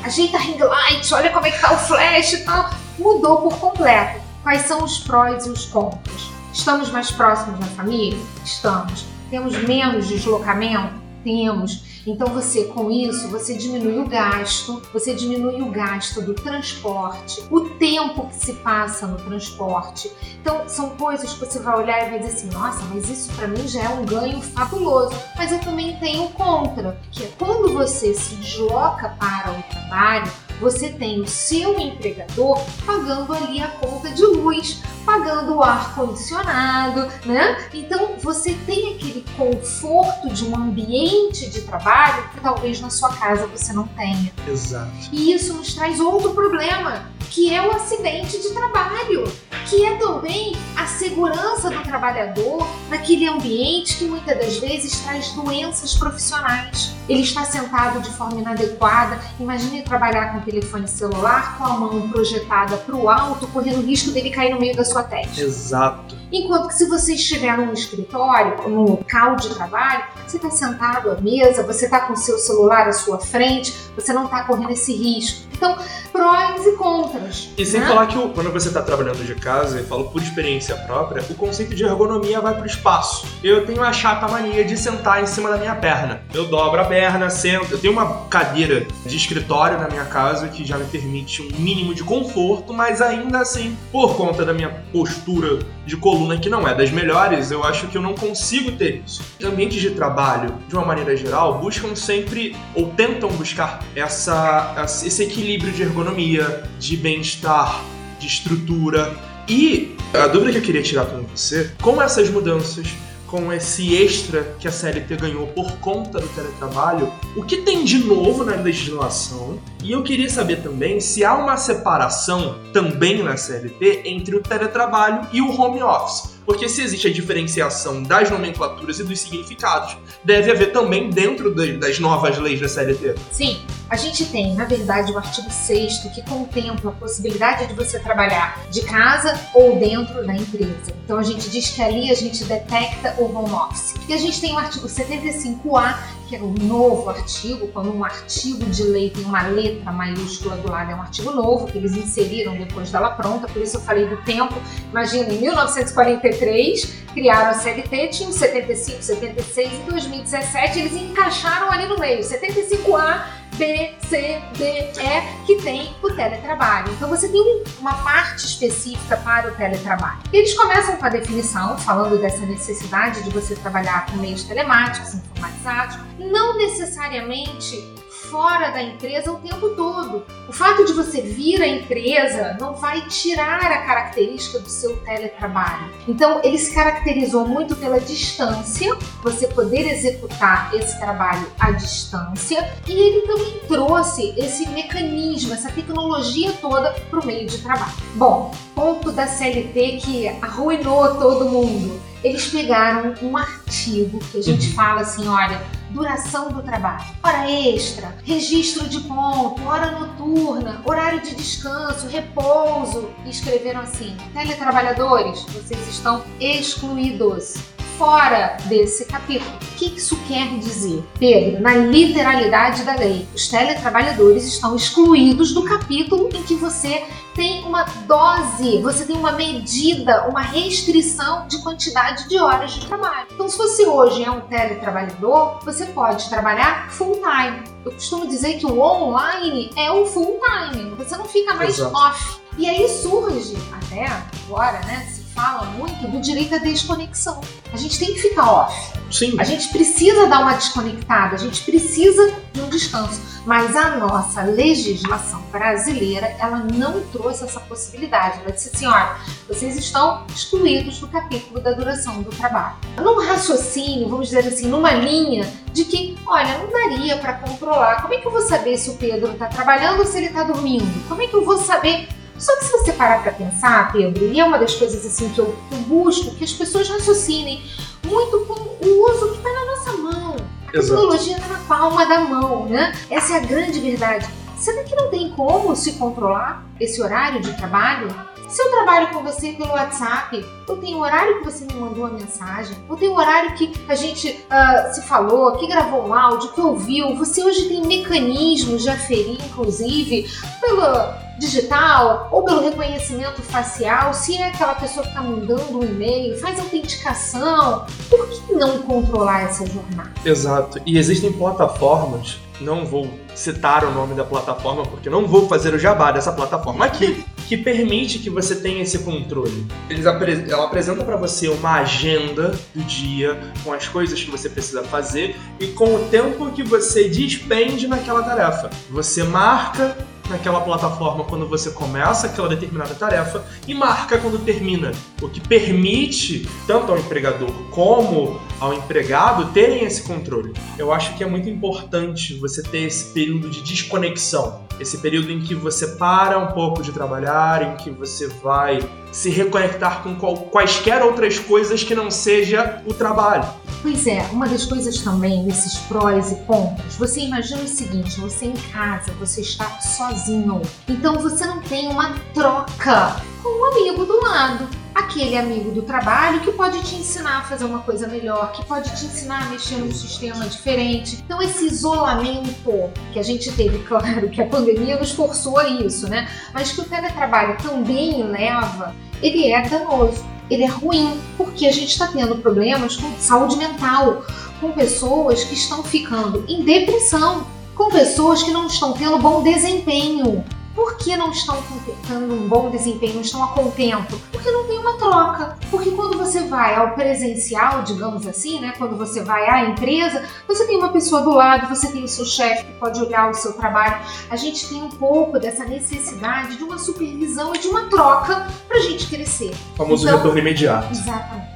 ajeita 0.03 0.37
a 0.37 0.39
ring 0.39 0.57
light, 0.57 1.13
olha 1.13 1.29
como 1.29 1.45
é 1.45 1.51
que 1.51 1.59
tá 1.59 1.73
o 1.73 1.77
flash 1.77 2.33
e 2.33 2.45
tal. 2.45 2.69
Mudou 2.97 3.37
por 3.41 3.57
completo. 3.59 4.21
Quais 4.43 4.61
são 4.63 4.83
os 4.83 4.99
prós 4.99 5.45
e 5.45 5.49
os 5.49 5.65
contras? 5.65 6.31
Estamos 6.53 6.89
mais 6.91 7.11
próximos 7.11 7.59
da 7.59 7.65
família? 7.67 8.19
Estamos. 8.43 9.05
Temos 9.31 9.57
menos 9.63 10.09
deslocamento? 10.09 10.93
Temos. 11.23 12.01
Então 12.05 12.27
você 12.27 12.65
com 12.65 12.91
isso, 12.91 13.29
você 13.29 13.53
diminui 13.53 13.99
o 13.99 14.09
gasto, 14.09 14.81
você 14.91 15.13
diminui 15.13 15.61
o 15.61 15.71
gasto 15.71 16.21
do 16.21 16.33
transporte, 16.33 17.41
o 17.49 17.61
tempo 17.61 18.27
que 18.27 18.35
se 18.35 18.53
passa 18.53 19.07
no 19.07 19.17
transporte. 19.17 20.11
Então 20.41 20.67
são 20.67 20.89
coisas 20.97 21.31
que 21.31 21.39
você 21.45 21.59
vai 21.59 21.77
olhar 21.77 22.05
e 22.05 22.09
vai 22.09 22.19
dizer 22.19 22.31
assim: 22.33 22.49
"Nossa, 22.49 22.83
mas 22.93 23.09
isso 23.09 23.31
para 23.35 23.47
mim 23.47 23.65
já 23.67 23.83
é 23.83 23.89
um 23.89 24.03
ganho 24.03 24.41
fabuloso". 24.41 25.15
Mas 25.37 25.51
eu 25.51 25.59
também 25.59 25.95
tenho 25.97 26.27
contra, 26.29 26.99
que 27.11 27.23
é 27.23 27.31
quando 27.39 27.71
você 27.71 28.13
se 28.13 28.35
desloca 28.35 29.15
para 29.17 29.51
o 29.51 29.63
trabalho, 29.71 30.29
você 30.59 30.89
tem 30.89 31.21
o 31.21 31.27
seu 31.27 31.79
empregador 31.79 32.59
pagando 32.85 33.33
ali 33.33 33.61
a 33.61 33.67
conta 33.67 34.09
de 34.09 34.23
luz, 34.23 34.81
pagando 35.05 35.55
o 35.55 35.63
ar 35.63 35.95
condicionado, 35.95 37.07
né? 37.25 37.57
Então 37.73 38.15
você 38.19 38.53
tem 38.65 38.95
aquele 38.95 39.25
conforto 39.37 40.29
de 40.29 40.45
um 40.45 40.55
ambiente 40.55 41.49
de 41.49 41.61
trabalho 41.61 42.29
que 42.29 42.39
talvez 42.39 42.79
na 42.79 42.89
sua 42.89 43.09
casa 43.13 43.47
você 43.47 43.73
não 43.73 43.87
tenha. 43.87 44.31
Exato. 44.47 44.91
E 45.11 45.33
isso 45.33 45.53
nos 45.53 45.73
traz 45.73 45.99
outro 45.99 46.31
problema, 46.31 47.05
que 47.29 47.53
é 47.53 47.65
o 47.65 47.71
acidente 47.71 48.37
de 48.41 48.49
trabalho, 48.49 49.23
que 49.65 49.85
é 49.85 49.95
também 49.95 50.55
a 50.75 50.85
segurança 50.85 51.69
do 51.69 51.81
trabalhador 51.81 52.67
naquele 52.89 53.25
ambiente 53.27 53.97
que 53.97 54.05
muitas 54.05 54.37
das 54.37 54.57
vezes 54.57 54.99
traz 54.99 55.31
doenças 55.31 55.95
profissionais. 55.95 56.93
Ele 57.07 57.21
está 57.21 57.45
sentado 57.45 58.01
de 58.01 58.09
forma 58.11 58.39
inadequada. 58.39 59.19
Imagine 59.39 59.81
trabalhar 59.81 60.33
com 60.33 60.41
telefone 60.41 60.87
celular 60.87 61.57
com 61.57 61.63
a 61.63 61.77
mão 61.77 62.09
projetada 62.09 62.77
para 62.77 62.95
o 62.95 63.09
alto, 63.09 63.47
correndo 63.47 63.79
o 63.79 63.85
risco 63.85 64.11
dele 64.11 64.29
cair 64.29 64.53
no 64.53 64.59
meio 64.59 64.75
da 64.75 64.83
sua. 64.91 65.41
Exato. 65.41 66.20
Enquanto 66.31 66.69
que 66.69 66.75
se 66.75 66.87
você 66.87 67.15
estiver 67.15 67.57
num 67.57 67.73
escritório, 67.73 68.69
num 68.69 68.83
local 68.83 69.35
de 69.35 69.53
trabalho, 69.53 70.03
você 70.25 70.37
está 70.37 70.49
sentado 70.49 71.11
à 71.11 71.19
mesa, 71.19 71.63
você 71.63 71.85
está 71.85 72.01
com 72.01 72.13
o 72.13 72.17
seu 72.17 72.37
celular 72.37 72.87
à 72.87 72.93
sua 72.93 73.19
frente, 73.19 73.75
você 73.95 74.13
não 74.13 74.25
está 74.25 74.43
correndo 74.45 74.71
esse 74.71 74.93
risco. 74.93 75.51
Então, 75.53 75.77
prós 76.11 76.65
e 76.65 76.71
contras. 76.71 77.49
E 77.55 77.63
sem 77.63 77.81
né? 77.81 77.87
falar 77.87 78.07
que 78.07 78.15
quando 78.29 78.51
você 78.51 78.69
está 78.69 78.81
trabalhando 78.81 79.23
de 79.23 79.35
casa, 79.35 79.79
e 79.79 79.83
falo 79.83 80.05
por 80.09 80.19
experiência 80.19 80.75
própria, 80.75 81.23
o 81.29 81.35
conceito 81.35 81.75
de 81.75 81.83
ergonomia 81.83 82.41
vai 82.41 82.55
para 82.55 82.63
o 82.63 82.65
espaço. 82.65 83.27
Eu 83.43 83.63
tenho 83.67 83.83
a 83.83 83.93
chata 83.93 84.27
mania 84.27 84.63
de 84.63 84.75
sentar 84.75 85.21
em 85.21 85.27
cima 85.27 85.51
da 85.51 85.57
minha 85.57 85.75
perna. 85.75 86.23
Eu 86.33 86.47
dobro 86.47 86.81
a 86.81 86.85
perna, 86.85 87.29
sento. 87.29 87.73
Eu 87.73 87.79
tenho 87.79 87.93
uma 87.93 88.25
cadeira 88.27 88.87
de 89.05 89.15
escritório 89.15 89.77
na 89.77 89.87
minha 89.87 90.05
casa 90.05 90.47
que 90.47 90.65
já 90.65 90.79
me 90.79 90.85
permite 90.85 91.43
um 91.43 91.59
mínimo 91.59 91.93
de 91.93 92.03
conforto, 92.03 92.73
mas 92.73 92.99
ainda 92.99 93.39
assim, 93.39 93.77
por 93.91 94.15
conta 94.15 94.43
da 94.43 94.53
minha 94.53 94.69
postura 94.91 95.59
de 95.85 95.95
coluna 95.95 96.20
que 96.39 96.49
não 96.49 96.67
é 96.67 96.73
das 96.73 96.91
melhores, 96.91 97.51
eu 97.51 97.63
acho 97.63 97.87
que 97.87 97.97
eu 97.97 98.01
não 98.01 98.13
consigo 98.13 98.71
ter 98.73 99.03
isso. 99.05 99.21
Ambientes 99.43 99.81
de 99.81 99.91
trabalho, 99.91 100.53
de 100.67 100.75
uma 100.75 100.85
maneira 100.85 101.15
geral, 101.15 101.59
buscam 101.59 101.95
sempre 101.95 102.55
ou 102.73 102.87
tentam 102.89 103.29
buscar 103.29 103.83
essa, 103.95 104.75
esse 105.05 105.23
equilíbrio 105.23 105.71
de 105.71 105.83
ergonomia, 105.83 106.63
de 106.79 106.97
bem-estar, 106.97 107.83
de 108.19 108.27
estrutura. 108.27 109.15
E 109.47 109.95
a 110.13 110.27
dúvida 110.27 110.51
que 110.51 110.57
eu 110.57 110.61
queria 110.61 110.83
tirar 110.83 111.05
com 111.05 111.23
você, 111.23 111.71
como 111.81 112.01
essas 112.01 112.29
mudanças 112.29 112.87
com 113.31 113.51
esse 113.51 113.95
extra 113.95 114.43
que 114.59 114.67
a 114.67 114.71
CLT 114.71 115.15
ganhou 115.15 115.47
por 115.47 115.71
conta 115.77 116.19
do 116.19 116.27
teletrabalho, 116.27 117.11
o 117.33 117.43
que 117.43 117.57
tem 117.61 117.85
de 117.85 117.99
novo 117.99 118.43
na 118.43 118.55
legislação? 118.57 119.57
E 119.81 119.93
eu 119.93 120.03
queria 120.03 120.29
saber 120.29 120.61
também 120.61 120.99
se 120.99 121.23
há 121.23 121.33
uma 121.33 121.55
separação 121.55 122.59
também 122.73 123.23
na 123.23 123.37
CLT 123.37 124.01
entre 124.05 124.35
o 124.35 124.41
teletrabalho 124.41 125.29
e 125.31 125.41
o 125.41 125.49
home 125.49 125.81
office. 125.81 126.40
Porque 126.45 126.67
se 126.67 126.81
existe 126.81 127.07
a 127.07 127.13
diferenciação 127.13 128.03
das 128.03 128.29
nomenclaturas 128.29 128.99
e 128.99 129.03
dos 129.03 129.19
significados, 129.19 129.97
deve 130.23 130.51
haver 130.51 130.71
também 130.71 131.09
dentro 131.09 131.53
das 131.53 131.99
novas 131.99 132.37
leis 132.37 132.59
da 132.59 132.67
CLT. 132.67 133.15
Sim, 133.31 133.61
a 133.89 133.95
gente 133.95 134.25
tem, 134.25 134.53
na 134.55 134.65
verdade, 134.65 135.11
o 135.11 135.17
artigo 135.17 135.49
6 135.51 135.99
que 136.13 136.21
contempla 136.23 136.91
a 136.91 136.93
possibilidade 136.93 137.67
de 137.67 137.73
você 137.73 137.99
trabalhar 137.99 138.59
de 138.69 138.81
casa 138.81 139.39
ou 139.53 139.77
dentro 139.77 140.25
da 140.25 140.33
empresa. 140.35 140.93
Então 141.03 141.17
a 141.17 141.23
gente 141.23 141.49
diz 141.49 141.69
que 141.69 141.81
ali 141.81 142.11
a 142.11 142.15
gente 142.15 142.43
detecta 142.45 143.15
o 143.17 143.25
home 143.25 143.51
office. 143.51 143.93
E 144.07 144.13
a 144.13 144.17
gente 144.17 144.39
tem 144.39 144.53
o 144.53 144.57
artigo 144.57 144.87
75A, 144.87 145.97
que 146.31 146.37
é 146.37 146.41
um 146.41 146.53
novo 146.53 147.09
artigo, 147.09 147.67
quando 147.73 147.93
um 147.93 148.05
artigo 148.05 148.63
de 148.67 148.83
lei 148.83 149.09
tem 149.09 149.25
uma 149.25 149.41
letra 149.47 149.91
maiúscula 149.91 150.55
do 150.55 150.71
lado, 150.71 150.89
é 150.89 150.95
um 150.95 151.01
artigo 151.01 151.29
novo, 151.31 151.67
que 151.67 151.77
eles 151.77 151.91
inseriram 151.91 152.55
depois 152.55 152.89
dela 152.89 153.09
pronta, 153.09 153.49
por 153.49 153.61
isso 153.61 153.75
eu 153.75 153.81
falei 153.81 154.07
do 154.07 154.15
tempo. 154.23 154.55
Imagina, 154.89 155.33
em 155.33 155.41
1943, 155.41 156.85
criaram 157.13 157.49
a 157.49 157.53
CLT, 157.53 158.07
tinham 158.07 158.31
75, 158.31 159.01
76 159.01 159.73
e 159.73 159.91
2017 159.91 160.79
eles 160.79 160.93
encaixaram 160.93 161.69
ali 161.69 161.85
no 161.85 161.99
meio, 161.99 162.21
75A 162.21 163.40
B, 163.61 163.93
C, 164.09 164.41
D, 164.57 164.63
E, 164.63 165.45
que 165.45 165.61
tem 165.61 165.95
o 166.01 166.09
teletrabalho. 166.09 166.91
Então 166.93 167.07
você 167.07 167.29
tem 167.29 167.63
uma 167.79 167.93
parte 167.93 168.43
específica 168.43 169.15
para 169.17 169.49
o 169.49 169.51
teletrabalho. 169.51 170.17
Eles 170.33 170.55
começam 170.55 170.97
com 170.97 171.05
a 171.05 171.09
definição, 171.09 171.77
falando 171.77 172.19
dessa 172.19 172.43
necessidade 172.43 173.21
de 173.23 173.29
você 173.29 173.53
trabalhar 173.53 174.07
com 174.07 174.17
meios 174.17 174.43
telemáticos, 174.45 175.13
informatizados, 175.13 175.99
não 176.17 176.57
necessariamente 176.57 177.90
fora 178.31 178.71
da 178.71 178.81
empresa 178.81 179.29
o 179.29 179.35
tempo 179.39 179.69
todo. 179.71 180.23
O 180.47 180.53
fato 180.53 180.85
de 180.85 180.93
você 180.93 181.21
vir 181.21 181.61
à 181.61 181.67
empresa 181.67 182.55
não 182.59 182.73
vai 182.73 183.05
tirar 183.07 183.59
a 183.59 183.85
característica 183.85 184.59
do 184.59 184.69
seu 184.69 184.95
teletrabalho. 184.97 185.91
Então, 186.07 186.39
ele 186.41 186.57
se 186.57 186.73
caracterizou 186.73 187.45
muito 187.45 187.75
pela 187.75 187.99
distância, 187.99 188.95
você 189.21 189.47
poder 189.47 189.91
executar 189.91 190.73
esse 190.73 190.97
trabalho 190.97 191.45
à 191.59 191.71
distância, 191.71 192.73
e 192.87 192.93
ele 192.93 193.27
também 193.27 193.59
trouxe 193.67 194.33
esse 194.37 194.67
mecanismo, 194.69 195.53
essa 195.53 195.69
tecnologia 195.69 196.53
toda 196.53 196.91
para 197.09 197.19
o 197.19 197.25
meio 197.25 197.45
de 197.45 197.57
trabalho. 197.57 197.91
Bom, 198.15 198.55
ponto 198.73 199.11
da 199.11 199.27
CLT 199.27 199.99
que 200.03 200.27
arruinou 200.41 201.15
todo 201.15 201.49
mundo. 201.49 202.01
Eles 202.23 202.47
pegaram 202.47 203.13
um 203.21 203.35
artigo 203.35 204.19
que 204.19 204.37
a 204.37 204.41
gente 204.41 204.69
uhum. 204.69 204.73
fala 204.75 205.01
assim, 205.01 205.27
olha, 205.27 205.59
duração 205.91 206.51
do 206.51 206.61
trabalho, 206.61 207.05
hora 207.23 207.49
extra, 207.49 208.15
registro 208.23 208.87
de 208.87 209.01
ponto, 209.01 209.61
hora 209.67 209.91
noturna, 209.91 210.81
horário 210.85 211.21
de 211.21 211.35
descanso, 211.35 212.07
repouso. 212.07 213.09
E 213.25 213.29
escreveram 213.29 213.81
assim: 213.81 214.15
teletrabalhadores, 214.33 215.43
vocês 215.43 215.87
estão 215.87 216.23
excluídos 216.39 217.55
fora 218.01 218.57
desse 218.65 219.05
capítulo. 219.05 219.51
O 219.57 219.75
que 219.77 219.85
isso 219.95 220.17
quer 220.27 220.57
dizer? 220.57 221.03
Pedro, 221.19 221.61
na 221.61 221.75
literalidade 221.75 222.83
da 222.83 222.95
lei, 222.95 223.27
os 223.35 223.47
teletrabalhadores 223.47 224.43
estão 224.43 224.75
excluídos 224.75 225.53
do 225.53 225.63
capítulo 225.65 226.27
em 226.33 226.41
que 226.41 226.55
você 226.55 227.05
tem 227.35 227.63
uma 227.63 227.83
dose, 228.07 228.81
você 228.81 229.05
tem 229.05 229.15
uma 229.15 229.33
medida, 229.33 230.27
uma 230.27 230.41
restrição 230.41 231.45
de 231.47 231.61
quantidade 231.61 232.27
de 232.27 232.39
horas 232.39 232.71
de 232.71 232.87
trabalho. 232.87 233.27
Então, 233.31 233.47
se 233.47 233.55
você 233.55 233.85
hoje 233.85 234.23
é 234.23 234.31
um 234.31 234.41
teletrabalhador, 234.41 235.59
você 235.63 235.85
pode 235.85 236.27
trabalhar 236.27 236.89
full 236.89 237.21
time. 237.21 237.63
Eu 237.85 237.91
costumo 237.91 238.27
dizer 238.27 238.57
que 238.57 238.65
o 238.65 238.79
online 238.81 239.69
é 239.75 239.91
o 239.91 240.07
full 240.07 240.39
time, 240.43 240.89
você 240.95 241.15
não 241.15 241.25
fica 241.25 241.53
mais 241.53 241.77
Exato. 241.77 241.95
off. 241.95 242.41
E 242.57 242.67
aí 242.67 242.89
surge, 242.89 243.55
até 243.71 244.07
agora, 244.47 244.79
né? 244.87 245.20
Fala 245.33 245.65
muito 245.71 246.07
do 246.07 246.19
direito 246.19 246.55
à 246.55 246.57
desconexão. 246.57 247.41
A 247.73 247.77
gente 247.77 247.97
tem 247.97 248.13
que 248.13 248.21
ficar 248.21 248.51
off. 248.51 248.93
Sim. 249.11 249.35
A 249.39 249.43
gente 249.43 249.69
precisa 249.69 250.27
dar 250.27 250.41
uma 250.41 250.53
desconectada, 250.53 251.35
a 251.35 251.37
gente 251.37 251.63
precisa 251.63 252.33
de 252.53 252.61
um 252.61 252.69
descanso. 252.69 253.21
Mas 253.45 253.75
a 253.75 253.97
nossa 253.97 254.43
legislação 254.43 255.41
brasileira, 255.51 256.35
ela 256.39 256.59
não 256.59 257.01
trouxe 257.07 257.43
essa 257.43 257.59
possibilidade. 257.61 258.39
Ela 258.41 258.51
disse 258.51 258.69
assim, 258.73 258.85
olha, 258.85 259.15
vocês 259.47 259.75
estão 259.77 260.25
excluídos 260.27 260.99
do 260.99 261.07
capítulo 261.07 261.59
da 261.59 261.71
duração 261.71 262.21
do 262.21 262.29
trabalho. 262.29 262.75
Num 262.97 263.25
raciocínio, 263.25 264.07
vamos 264.07 264.29
dizer 264.29 264.47
assim, 264.47 264.67
numa 264.67 264.91
linha 264.91 265.51
de 265.73 265.85
que, 265.85 266.17
olha, 266.25 266.57
não 266.59 266.69
daria 266.69 267.17
para 267.17 267.33
controlar. 267.33 268.01
Como 268.01 268.13
é 268.13 268.17
que 268.17 268.27
eu 268.27 268.31
vou 268.31 268.41
saber 268.41 268.77
se 268.77 268.91
o 268.91 268.95
Pedro 268.95 269.31
está 269.31 269.47
trabalhando 269.47 269.99
ou 269.99 270.05
se 270.05 270.17
ele 270.17 270.27
está 270.27 270.43
dormindo? 270.43 271.07
Como 271.07 271.21
é 271.21 271.27
que 271.27 271.33
eu 271.33 271.43
vou 271.43 271.57
saber 271.57 272.07
só 272.41 272.57
que 272.57 272.65
se 272.65 272.71
você 272.71 272.91
parar 272.93 273.21
para 273.21 273.31
pensar, 273.33 273.91
Pedro, 273.91 274.25
e 274.25 274.39
é 274.39 274.43
uma 274.43 274.57
das 274.57 274.73
coisas 274.73 275.05
assim 275.05 275.29
que 275.29 275.39
eu, 275.39 275.55
que 275.69 275.75
eu 275.75 275.79
busco, 275.81 276.35
que 276.35 276.43
as 276.43 276.51
pessoas 276.51 276.89
raciocinem 276.89 277.63
muito 278.03 278.39
com 278.47 278.53
o 278.53 279.11
uso 279.11 279.29
que 279.29 279.37
está 279.37 279.49
na 279.53 279.65
nossa 279.65 279.91
mão. 279.97 280.35
A 280.67 280.71
tecnologia 280.71 281.35
está 281.35 281.47
na 281.47 281.59
palma 281.59 282.05
da 282.07 282.21
mão, 282.21 282.65
né? 282.65 282.93
Essa 283.11 283.33
é 283.33 283.37
a 283.37 283.39
grande 283.41 283.79
verdade. 283.79 284.27
Será 284.61 284.83
que 284.83 284.95
não 284.95 285.09
tem 285.09 285.31
como 285.31 285.75
se 285.75 285.93
controlar 285.93 286.63
esse 286.79 287.01
horário 287.01 287.41
de 287.41 287.51
trabalho? 287.57 288.15
Se 288.47 288.61
eu 288.61 288.69
trabalho 288.69 289.07
com 289.07 289.23
você 289.23 289.53
pelo 289.53 289.71
WhatsApp, 289.71 290.45
eu 290.67 290.77
tenho 290.77 290.99
o 290.99 291.01
horário 291.01 291.39
que 291.39 291.45
você 291.45 291.65
me 291.65 291.73
mandou 291.73 292.05
a 292.05 292.09
mensagem, 292.09 292.77
eu 292.87 292.95
tenho 292.95 293.13
o 293.13 293.17
horário 293.17 293.55
que 293.55 293.71
a 293.89 293.95
gente 293.95 294.29
uh, 294.29 294.93
se 294.93 295.01
falou, 295.01 295.57
que 295.57 295.65
gravou 295.65 296.07
um 296.07 296.13
áudio, 296.13 296.51
que 296.51 296.61
ouviu. 296.61 297.15
Você 297.15 297.43
hoje 297.43 297.69
tem 297.69 297.87
mecanismos 297.87 298.83
de 298.83 298.89
aferir, 298.89 299.43
inclusive, 299.43 300.29
pelo 300.59 301.11
digital 301.39 302.29
ou 302.31 302.43
pelo 302.43 302.61
reconhecimento 302.61 303.41
facial, 303.41 304.13
se 304.13 304.37
é 304.37 304.49
aquela 304.49 304.75
pessoa 304.75 305.01
que 305.01 305.09
está 305.09 305.23
mandando 305.23 305.79
um 305.79 305.83
e-mail, 305.83 306.39
faz 306.39 306.59
autenticação. 306.59 307.87
Por 308.07 308.29
que 308.29 308.53
não 308.53 308.77
controlar 308.83 309.41
essa 309.41 309.65
jornada? 309.65 310.11
Exato. 310.23 310.79
E 310.85 310.99
existem 310.99 311.33
plataformas 311.33 312.37
não 312.61 312.85
vou 312.85 313.09
citar 313.35 313.83
o 313.83 313.91
nome 313.91 314.15
da 314.15 314.23
plataforma 314.23 314.83
porque 314.83 315.09
não 315.09 315.27
vou 315.27 315.47
fazer 315.47 315.73
o 315.73 315.79
jabá 315.79 316.11
dessa 316.11 316.31
plataforma 316.31 316.85
aqui, 316.85 317.23
que 317.47 317.57
permite 317.57 318.19
que 318.19 318.29
você 318.29 318.55
tenha 318.55 318.81
esse 318.81 318.99
controle. 318.99 319.65
Eles 319.89 320.05
apre 320.07 320.45
ela 320.49 320.65
apresenta 320.65 321.03
para 321.03 321.17
você 321.17 321.49
uma 321.49 321.79
agenda 321.79 322.57
do 322.73 322.81
dia 322.83 323.37
com 323.63 323.73
as 323.73 323.87
coisas 323.87 324.21
que 324.23 324.31
você 324.31 324.49
precisa 324.49 324.83
fazer 324.83 325.35
e 325.59 325.67
com 325.67 325.95
o 325.95 325.99
tempo 326.09 326.51
que 326.51 326.63
você 326.63 327.09
despende 327.09 327.87
naquela 327.87 328.23
tarefa. 328.23 328.69
Você 328.89 329.23
marca 329.23 329.97
naquela 330.31 330.61
plataforma 330.61 331.23
quando 331.25 331.47
você 331.47 331.69
começa 331.71 332.27
aquela 332.27 332.49
determinada 332.49 332.95
tarefa 332.95 333.45
e 333.67 333.73
marca 333.73 334.17
quando 334.17 334.39
termina, 334.39 334.91
o 335.21 335.29
que 335.29 335.39
permite 335.39 336.47
tanto 336.65 336.91
ao 336.91 336.97
empregador 336.97 337.51
como 337.69 338.39
ao 338.59 338.73
empregado 338.73 339.51
terem 339.53 339.83
esse 339.83 340.03
controle. 340.03 340.53
Eu 340.77 340.91
acho 340.91 341.15
que 341.15 341.23
é 341.23 341.27
muito 341.27 341.49
importante 341.49 342.33
você 342.35 342.63
ter 342.63 342.83
esse 342.83 343.13
período 343.13 343.49
de 343.49 343.61
desconexão, 343.61 344.65
esse 344.79 344.97
período 344.97 345.31
em 345.31 345.39
que 345.39 345.53
você 345.53 345.87
para 345.87 346.39
um 346.39 346.47
pouco 346.47 346.81
de 346.81 346.91
trabalhar, 346.91 347.61
em 347.61 347.75
que 347.75 347.89
você 347.89 348.27
vai 348.27 348.79
se 349.11 349.29
reconectar 349.29 350.03
com 350.03 350.15
quaisquer 350.15 351.03
outras 351.03 351.37
coisas 351.39 351.83
que 351.83 351.93
não 351.93 352.09
seja 352.09 352.81
o 352.85 352.93
trabalho. 352.93 353.47
Pois 353.81 354.05
é, 354.05 354.21
uma 354.31 354.47
das 354.47 354.65
coisas 354.65 354.99
também 354.99 355.43
nesses 355.43 355.75
prós 355.79 356.31
e 356.31 356.35
contras, 356.45 356.95
você 356.95 357.21
imagina 357.21 357.63
o 357.63 357.67
seguinte, 357.67 358.19
você 358.19 358.45
em 358.45 358.53
casa, 358.71 359.11
você 359.13 359.41
está 359.41 359.65
sozinho, 359.81 360.61
então 360.87 361.17
você 361.17 361.45
não 361.47 361.61
tem 361.61 361.87
uma 361.87 362.13
troca 362.31 363.19
com 363.41 363.49
um 363.49 363.65
amigo 363.71 364.05
do 364.05 364.21
lado. 364.21 364.67
Aquele 364.93 365.37
amigo 365.37 365.71
do 365.71 365.81
trabalho 365.81 366.41
que 366.41 366.51
pode 366.51 366.81
te 366.83 366.95
ensinar 366.95 367.39
a 367.39 367.41
fazer 367.43 367.63
uma 367.63 367.79
coisa 367.79 368.07
melhor, 368.07 368.51
que 368.51 368.63
pode 368.65 368.89
te 368.95 369.05
ensinar 369.05 369.43
a 369.43 369.45
mexer 369.45 369.77
num 369.77 369.91
sistema 369.91 370.45
diferente. 370.45 371.23
Então, 371.25 371.41
esse 371.41 371.65
isolamento 371.65 372.91
que 373.13 373.17
a 373.17 373.23
gente 373.23 373.51
teve, 373.53 373.79
claro 373.79 374.29
que 374.29 374.41
a 374.41 374.45
pandemia 374.45 374.97
nos 374.97 375.11
forçou 375.11 375.57
a 375.57 375.67
isso, 375.67 376.09
né? 376.09 376.29
Mas 376.53 376.73
que 376.73 376.81
o 376.81 376.83
teletrabalho 376.83 377.57
também 377.57 378.21
leva, 378.23 378.93
ele 379.21 379.51
é 379.51 379.61
danoso 379.67 380.31
ele 380.51 380.63
é 380.63 380.67
ruim, 380.67 381.17
porque 381.37 381.65
a 381.65 381.71
gente 381.71 381.91
está 381.91 382.07
tendo 382.07 382.35
problemas 382.35 382.97
com 382.97 383.09
saúde 383.17 383.55
mental, 383.55 384.25
com 384.59 384.73
pessoas 384.73 385.45
que 385.45 385.53
estão 385.53 385.81
ficando 385.81 386.43
em 386.45 386.63
depressão, 386.63 387.47
com 387.73 387.89
pessoas 387.89 388.43
que 388.43 388.51
não 388.51 388.67
estão 388.67 388.91
tendo 388.91 389.17
bom 389.17 389.41
desempenho, 389.41 390.43
por 390.75 390.97
que 390.97 391.15
não 391.15 391.31
estão 391.31 391.61
tendo 392.07 392.33
um 392.33 392.47
bom 392.47 392.69
desempenho, 392.69 393.15
não 393.15 393.21
estão 393.21 393.43
a 393.43 393.47
contento? 393.49 394.19
Porque 394.31 394.49
não 394.49 394.65
tem 394.65 394.77
uma 394.77 394.97
troca. 394.97 395.57
Porque 395.69 395.91
quando 395.91 396.17
você 396.17 396.41
vai 396.41 396.75
ao 396.75 396.91
presencial, 396.91 397.83
digamos 397.83 398.25
assim, 398.27 398.59
né, 398.59 398.73
quando 398.77 398.97
você 398.97 399.21
vai 399.21 399.49
à 399.49 399.69
empresa, 399.69 400.23
você 400.47 400.65
tem 400.65 400.77
uma 400.77 400.89
pessoa 400.89 401.21
do 401.21 401.31
lado, 401.31 401.67
você 401.67 401.91
tem 401.91 402.03
o 402.03 402.07
seu 402.07 402.25
chefe 402.25 402.65
que 402.65 402.73
pode 402.73 403.01
olhar 403.01 403.29
o 403.29 403.33
seu 403.33 403.53
trabalho. 403.53 404.01
A 404.29 404.35
gente 404.35 404.67
tem 404.67 404.81
um 404.81 404.89
pouco 404.89 405.39
dessa 405.39 405.65
necessidade 405.65 406.57
de 406.57 406.63
uma 406.63 406.77
supervisão 406.77 407.53
e 407.55 407.59
de 407.59 407.67
uma 407.67 407.89
troca 407.89 408.47
para 408.67 408.77
a 408.77 408.81
gente 408.81 409.07
crescer. 409.07 409.51
O 409.73 409.77
famoso 409.77 410.05
então, 410.05 410.17
retorno 410.17 410.39
imediato. 410.39 410.91
Exatamente. 410.91 411.50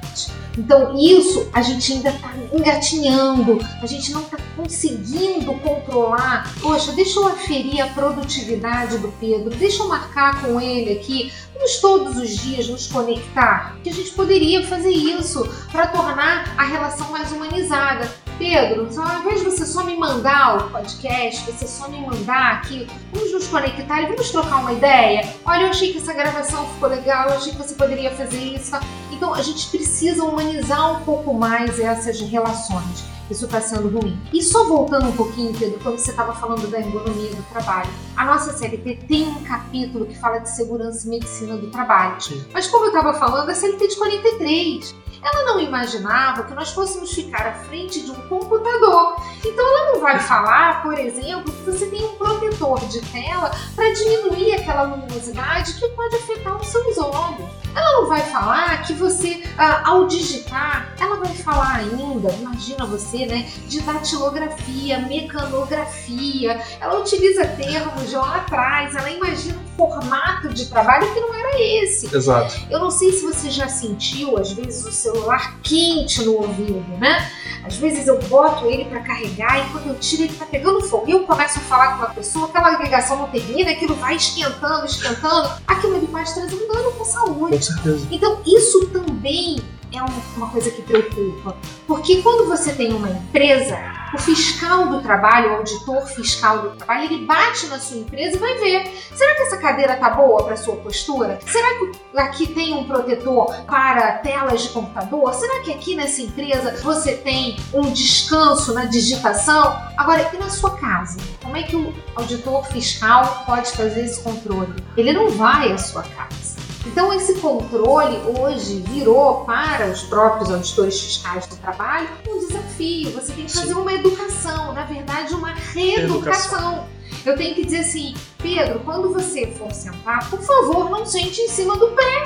Então, 0.57 0.97
isso 0.97 1.50
a 1.53 1.62
gente 1.62 1.93
ainda 1.93 2.09
está 2.09 2.33
engatinhando, 2.53 3.59
a 3.81 3.85
gente 3.85 4.12
não 4.12 4.21
está 4.21 4.38
conseguindo 4.55 5.53
controlar. 5.55 6.53
Poxa, 6.62 6.91
deixa 6.93 7.19
eu 7.19 7.27
aferir 7.27 7.81
a 7.81 7.88
produtividade 7.88 8.97
do 8.97 9.09
Pedro, 9.19 9.50
deixa 9.55 9.83
eu 9.83 9.88
marcar 9.88 10.41
com 10.41 10.59
ele 10.59 10.93
aqui. 10.93 11.31
Vamos 11.53 11.77
todos 11.77 12.17
os 12.17 12.38
dias 12.38 12.67
nos 12.67 12.88
conectar. 12.88 13.77
Que 13.83 13.89
a 13.89 13.93
gente 13.93 14.12
poderia 14.12 14.65
fazer 14.65 14.91
isso 14.91 15.43
para 15.71 15.88
tornar 15.88 16.53
a 16.57 16.63
relação 16.63 17.09
mais 17.12 17.31
humanizada. 17.31 18.09
Pedro, 18.38 18.92
só, 18.92 19.01
ao 19.04 19.20
invés 19.20 19.39
de 19.39 19.46
você 19.46 19.65
só 19.65 19.84
me 19.84 19.96
mandar 19.96 20.58
o 20.58 20.70
podcast, 20.70 21.50
você 21.50 21.68
só 21.68 21.88
me 21.88 22.01
mandar 22.06 22.56
aqui, 22.56 22.88
vamos 23.13 23.32
nos 23.32 23.48
conectar 23.48 24.01
e 24.01 24.08
vamos 24.08 24.30
trocar 24.30 24.58
uma 24.58 24.74
ideia? 24.74 25.27
Olha, 25.46 25.63
eu 25.63 25.70
achei 25.70 25.92
que 25.92 26.00
essa 26.00 26.13
gravação 26.13 26.68
ficou 26.74 26.89
legal, 26.89 27.30
eu 27.30 27.38
achei 27.38 27.54
que 27.54 27.58
você 27.58 27.75
poderia 27.75 28.12
fazer 28.12 28.38
isso. 28.38 28.75
Então 29.12 29.34
a 29.34 29.42
gente 29.42 29.70
precisa 29.70 30.24
humanizar 30.24 31.00
um 31.00 31.06
pouco 31.06 31.34
mais 31.34 31.80
essas 31.80 32.20
relações. 32.20 33.06
Isso 33.30 33.46
está 33.46 33.60
sendo 33.60 33.89
ruim. 33.89 34.20
E 34.32 34.44
só 34.44 34.65
voltando 34.65 35.08
um 35.08 35.12
pouquinho, 35.12 35.51
Pedro, 35.58 35.80
quando 35.82 35.98
você 35.98 36.12
estava 36.12 36.34
falando 36.34 36.70
da 36.70 36.77
ergonomia 36.77 37.30
do 37.30 37.44
trabalho, 37.50 37.89
a 38.15 38.24
nossa 38.24 38.54
CLT 38.54 39.00
tem 39.08 39.27
um 39.27 39.44
capítulo 39.44 40.06
que 40.06 40.15
fala 40.20 40.39
de 40.39 40.50
segurança 40.50 41.08
e 41.08 41.10
medicina 41.10 41.58
do 41.58 41.72
trabalho. 41.72 42.22
Sim. 42.22 42.46
Mas 42.54 42.68
como 42.68 42.86
eu 42.86 42.89
estava 42.89 43.13
falando, 43.15 43.50
a 43.50 43.56
CLT 43.56 43.88
de 43.88 43.96
43. 43.96 45.04
Ela 45.25 45.44
não 45.44 45.60
imaginava 45.60 46.44
que 46.44 46.53
nós 46.53 46.72
fôssemos 46.72 47.12
ficar 47.12 47.48
à 47.48 47.53
frente 47.53 48.01
de 48.01 48.12
um 48.12 48.27
computador. 48.27 49.15
Então 49.44 49.67
ela 49.67 49.94
não 49.94 50.00
vai 50.00 50.20
falar, 50.20 50.84
por 50.84 50.94
exemplo, 51.00 51.51
que 51.51 51.63
você 51.63 51.88
tem 51.88 52.05
um 52.05 52.15
protetor 52.15 52.79
de 52.86 53.01
tela 53.12 53.50
para 53.75 53.91
diminuir 53.91 54.53
aquela 54.53 54.84
luminosidade 54.84 55.74
que 55.74 55.88
pode 55.89 56.15
afetar 56.15 56.55
os 56.62 56.67
seus 56.67 57.00
olhos. 57.00 57.50
Ela 57.75 57.91
não 57.94 58.08
vai 58.08 58.22
falar 58.22 58.84
que 58.84 58.94
você, 58.94 59.44
ah, 59.58 59.82
ao 59.89 60.05
digitar, 60.05 60.94
ela 61.00 61.15
vai 61.15 61.34
falar 61.34 61.77
ainda, 61.77 62.32
imagina 62.32 62.86
você, 62.86 63.25
né, 63.25 63.51
de 63.67 63.82
datilografia, 63.82 65.00
mecanografia. 65.00 66.62
Ela 66.79 67.00
utiliza 67.00 67.48
termos 67.48 68.10
de 68.10 68.15
lá 68.15 68.38
atrás, 68.38 68.96
ela 68.96 69.10
imagina 69.10 69.64
formato 69.75 70.50
de 70.50 70.65
trabalho 70.67 71.13
que 71.13 71.20
não 71.20 71.34
era 71.34 71.62
esse. 71.62 72.13
Exato. 72.15 72.55
Eu 72.70 72.79
não 72.79 72.91
sei 72.91 73.12
se 73.12 73.24
você 73.24 73.50
já 73.50 73.67
sentiu, 73.67 74.38
às 74.38 74.51
vezes, 74.51 74.86
o 74.86 74.91
celular 74.91 75.60
quente 75.62 76.24
no 76.24 76.36
ouvido, 76.36 76.84
né? 77.00 77.29
Às 77.65 77.77
vezes 77.77 78.08
eu 78.08 78.20
boto 78.27 78.67
ele 78.67 78.86
para 78.86 79.01
carregar 79.01 79.60
e 79.60 79.70
quando 79.72 79.88
eu 79.88 79.96
tiro 79.96 80.24
ele 80.24 80.34
tá 80.34 80.46
pegando 80.46 80.82
fogo. 80.82 81.05
E 81.08 81.12
eu 81.12 81.24
começo 81.24 81.58
a 81.58 81.62
falar 81.63 81.94
com 81.94 82.05
uma 82.05 82.13
pessoa, 82.13 82.46
aquela 82.46 82.77
ligação 82.77 83.17
não 83.17 83.27
termina, 83.27 83.72
aquilo 83.72 83.96
vai 83.96 84.15
esquentando, 84.15 84.86
esquentando. 84.86 85.50
Aquilo 85.65 86.00
me 86.00 86.08
pode 86.08 86.32
trazer 86.32 86.55
um 86.55 86.72
dano 86.72 86.91
com 86.91 87.03
a 87.03 87.05
saúde. 87.05 87.58
Com 87.58 87.62
certeza. 87.62 88.08
Então 88.12 88.39
isso 88.46 88.88
também 88.89 89.58
é 89.91 90.01
uma 90.38 90.50
coisa 90.50 90.70
que 90.70 90.82
preocupa. 90.84 91.58
Porque 91.88 92.22
quando 92.22 92.48
você 92.48 92.72
tem 92.74 92.94
uma 92.94 93.10
empresa, 93.10 93.77
o 94.15 94.17
fiscal 94.17 94.88
do 94.88 95.01
trabalho, 95.01 95.51
o 95.51 95.55
auditor 95.57 96.07
fiscal 96.07 96.60
do 96.60 96.69
trabalho, 96.72 97.03
ele 97.03 97.25
bate 97.25 97.67
na 97.67 97.77
sua 97.77 97.98
empresa 97.98 98.38
e 98.38 98.39
vai 98.39 98.55
ver: 98.55 98.88
será 99.13 99.36
que 99.36 99.41
essa 99.43 99.57
cadeira 99.57 99.95
tá 99.98 100.10
boa 100.10 100.43
para 100.43 100.55
sua 100.55 100.77
postura? 100.77 101.38
Será 101.45 101.67
que 101.77 102.17
aqui 102.17 102.48
tem 102.48 102.74
um 102.74 102.86
protetor 102.86 103.53
para 103.65 104.13
telas 104.19 104.63
de 104.63 104.69
computador? 104.69 105.34
Será 105.34 105.60
que 105.60 105.72
aqui 105.72 105.95
nessa 105.95 106.22
empresa 106.22 106.77
você 106.81 107.15
tem 107.15 107.57
um 107.74 107.91
descanso 107.91 108.74
na 108.74 108.86
digitação? 108.86 109.77
Agora, 109.98 110.29
e 110.34 110.38
na 110.38 110.50
sua 110.50 110.77
casa? 110.77 111.19
Como 111.43 111.57
é 111.57 111.63
que 111.63 111.75
o 111.75 111.93
auditor 112.15 112.65
fiscal 112.67 113.43
pode 113.45 113.72
fazer 113.72 114.05
esse 114.05 114.22
controle? 114.22 114.74
Ele 114.95 115.12
não 115.12 115.29
vai 115.29 115.72
à 115.72 115.77
sua 115.77 116.03
casa. 116.03 116.54
Então, 116.86 117.12
esse 117.13 117.36
controle 117.36 118.18
hoje 118.39 118.84
virou 118.88 119.44
para 119.46 119.88
os 119.88 120.04
próprios 120.04 120.51
auditores 120.51 121.00
fiscais 121.00 121.48
do 121.48 121.56
trabalho 121.58 122.08
um 122.27 122.39
desafio. 122.39 123.12
Você 123.12 123.34
tem 123.34 123.46
que 123.46 123.54
fazer 123.54 123.74
uma 123.74 123.92
educação, 123.92 124.74
na 124.74 124.86
verdade, 124.86 125.34
uma 125.34 125.54
reeducação. 125.54 126.86
Eu 127.25 127.36
tenho 127.36 127.56
que 127.56 127.65
dizer 127.65 127.80
assim, 127.80 128.13
Pedro, 128.38 128.80
quando 128.82 129.12
você 129.12 129.48
for 129.48 129.72
sentar, 129.72 130.30
por 130.30 130.39
favor, 130.42 130.92
não 130.92 131.06
sente 131.06 131.42
em 131.42 131.50
cima 131.50 131.75
do 131.75 131.88
pé. 131.88 132.24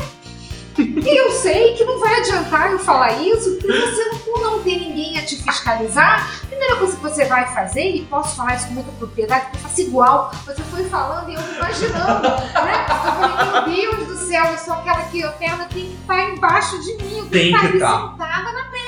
E 0.78 1.18
eu 1.18 1.32
sei 1.32 1.74
que 1.74 1.84
não 1.84 2.00
vai 2.00 2.20
adiantar 2.20 2.72
eu 2.72 2.80
falar 2.80 3.14
isso, 3.22 3.56
porque 3.56 3.68
você 3.68 4.06
não, 4.06 4.18
por 4.20 4.40
não 4.42 4.60
ter 4.64 4.78
ninguém 4.80 5.18
a 5.18 5.26
te 5.26 5.36
fiscalizar, 5.42 6.42
a 6.44 6.46
primeira 6.48 6.76
coisa 6.78 6.96
que 6.96 7.02
você 7.02 7.26
vai 7.26 7.54
fazer, 7.54 7.90
e 7.90 8.06
posso 8.06 8.36
falar 8.36 8.56
isso 8.56 8.68
com 8.68 8.74
muita 8.74 8.92
propriedade, 8.94 9.46
porque 9.46 9.58
eu 9.58 9.62
faço 9.62 9.82
igual, 9.82 10.32
você 10.46 10.62
foi 10.64 10.84
falando 10.86 11.30
e 11.30 11.34
eu 11.34 11.42
imaginando, 11.42 12.28
né? 12.30 12.86
Eu 12.90 13.52
falei, 13.52 13.82
meu 13.82 13.96
Deus 13.98 14.08
do 14.08 14.28
céu, 14.28 14.46
eu 14.46 14.58
sou 14.58 14.74
aquela 14.74 15.04
que 15.04 15.24
a 15.24 15.32
perna 15.32 15.66
tem 15.66 15.86
que 15.86 15.98
estar 16.02 16.30
embaixo 16.30 16.80
de 16.82 16.94
mim, 16.98 17.18
eu 17.20 17.26
tem 17.26 17.52
que 17.52 17.66
estar 17.76 18.12
sentada 18.12 18.52
na 18.52 18.64
perna. 18.64 18.79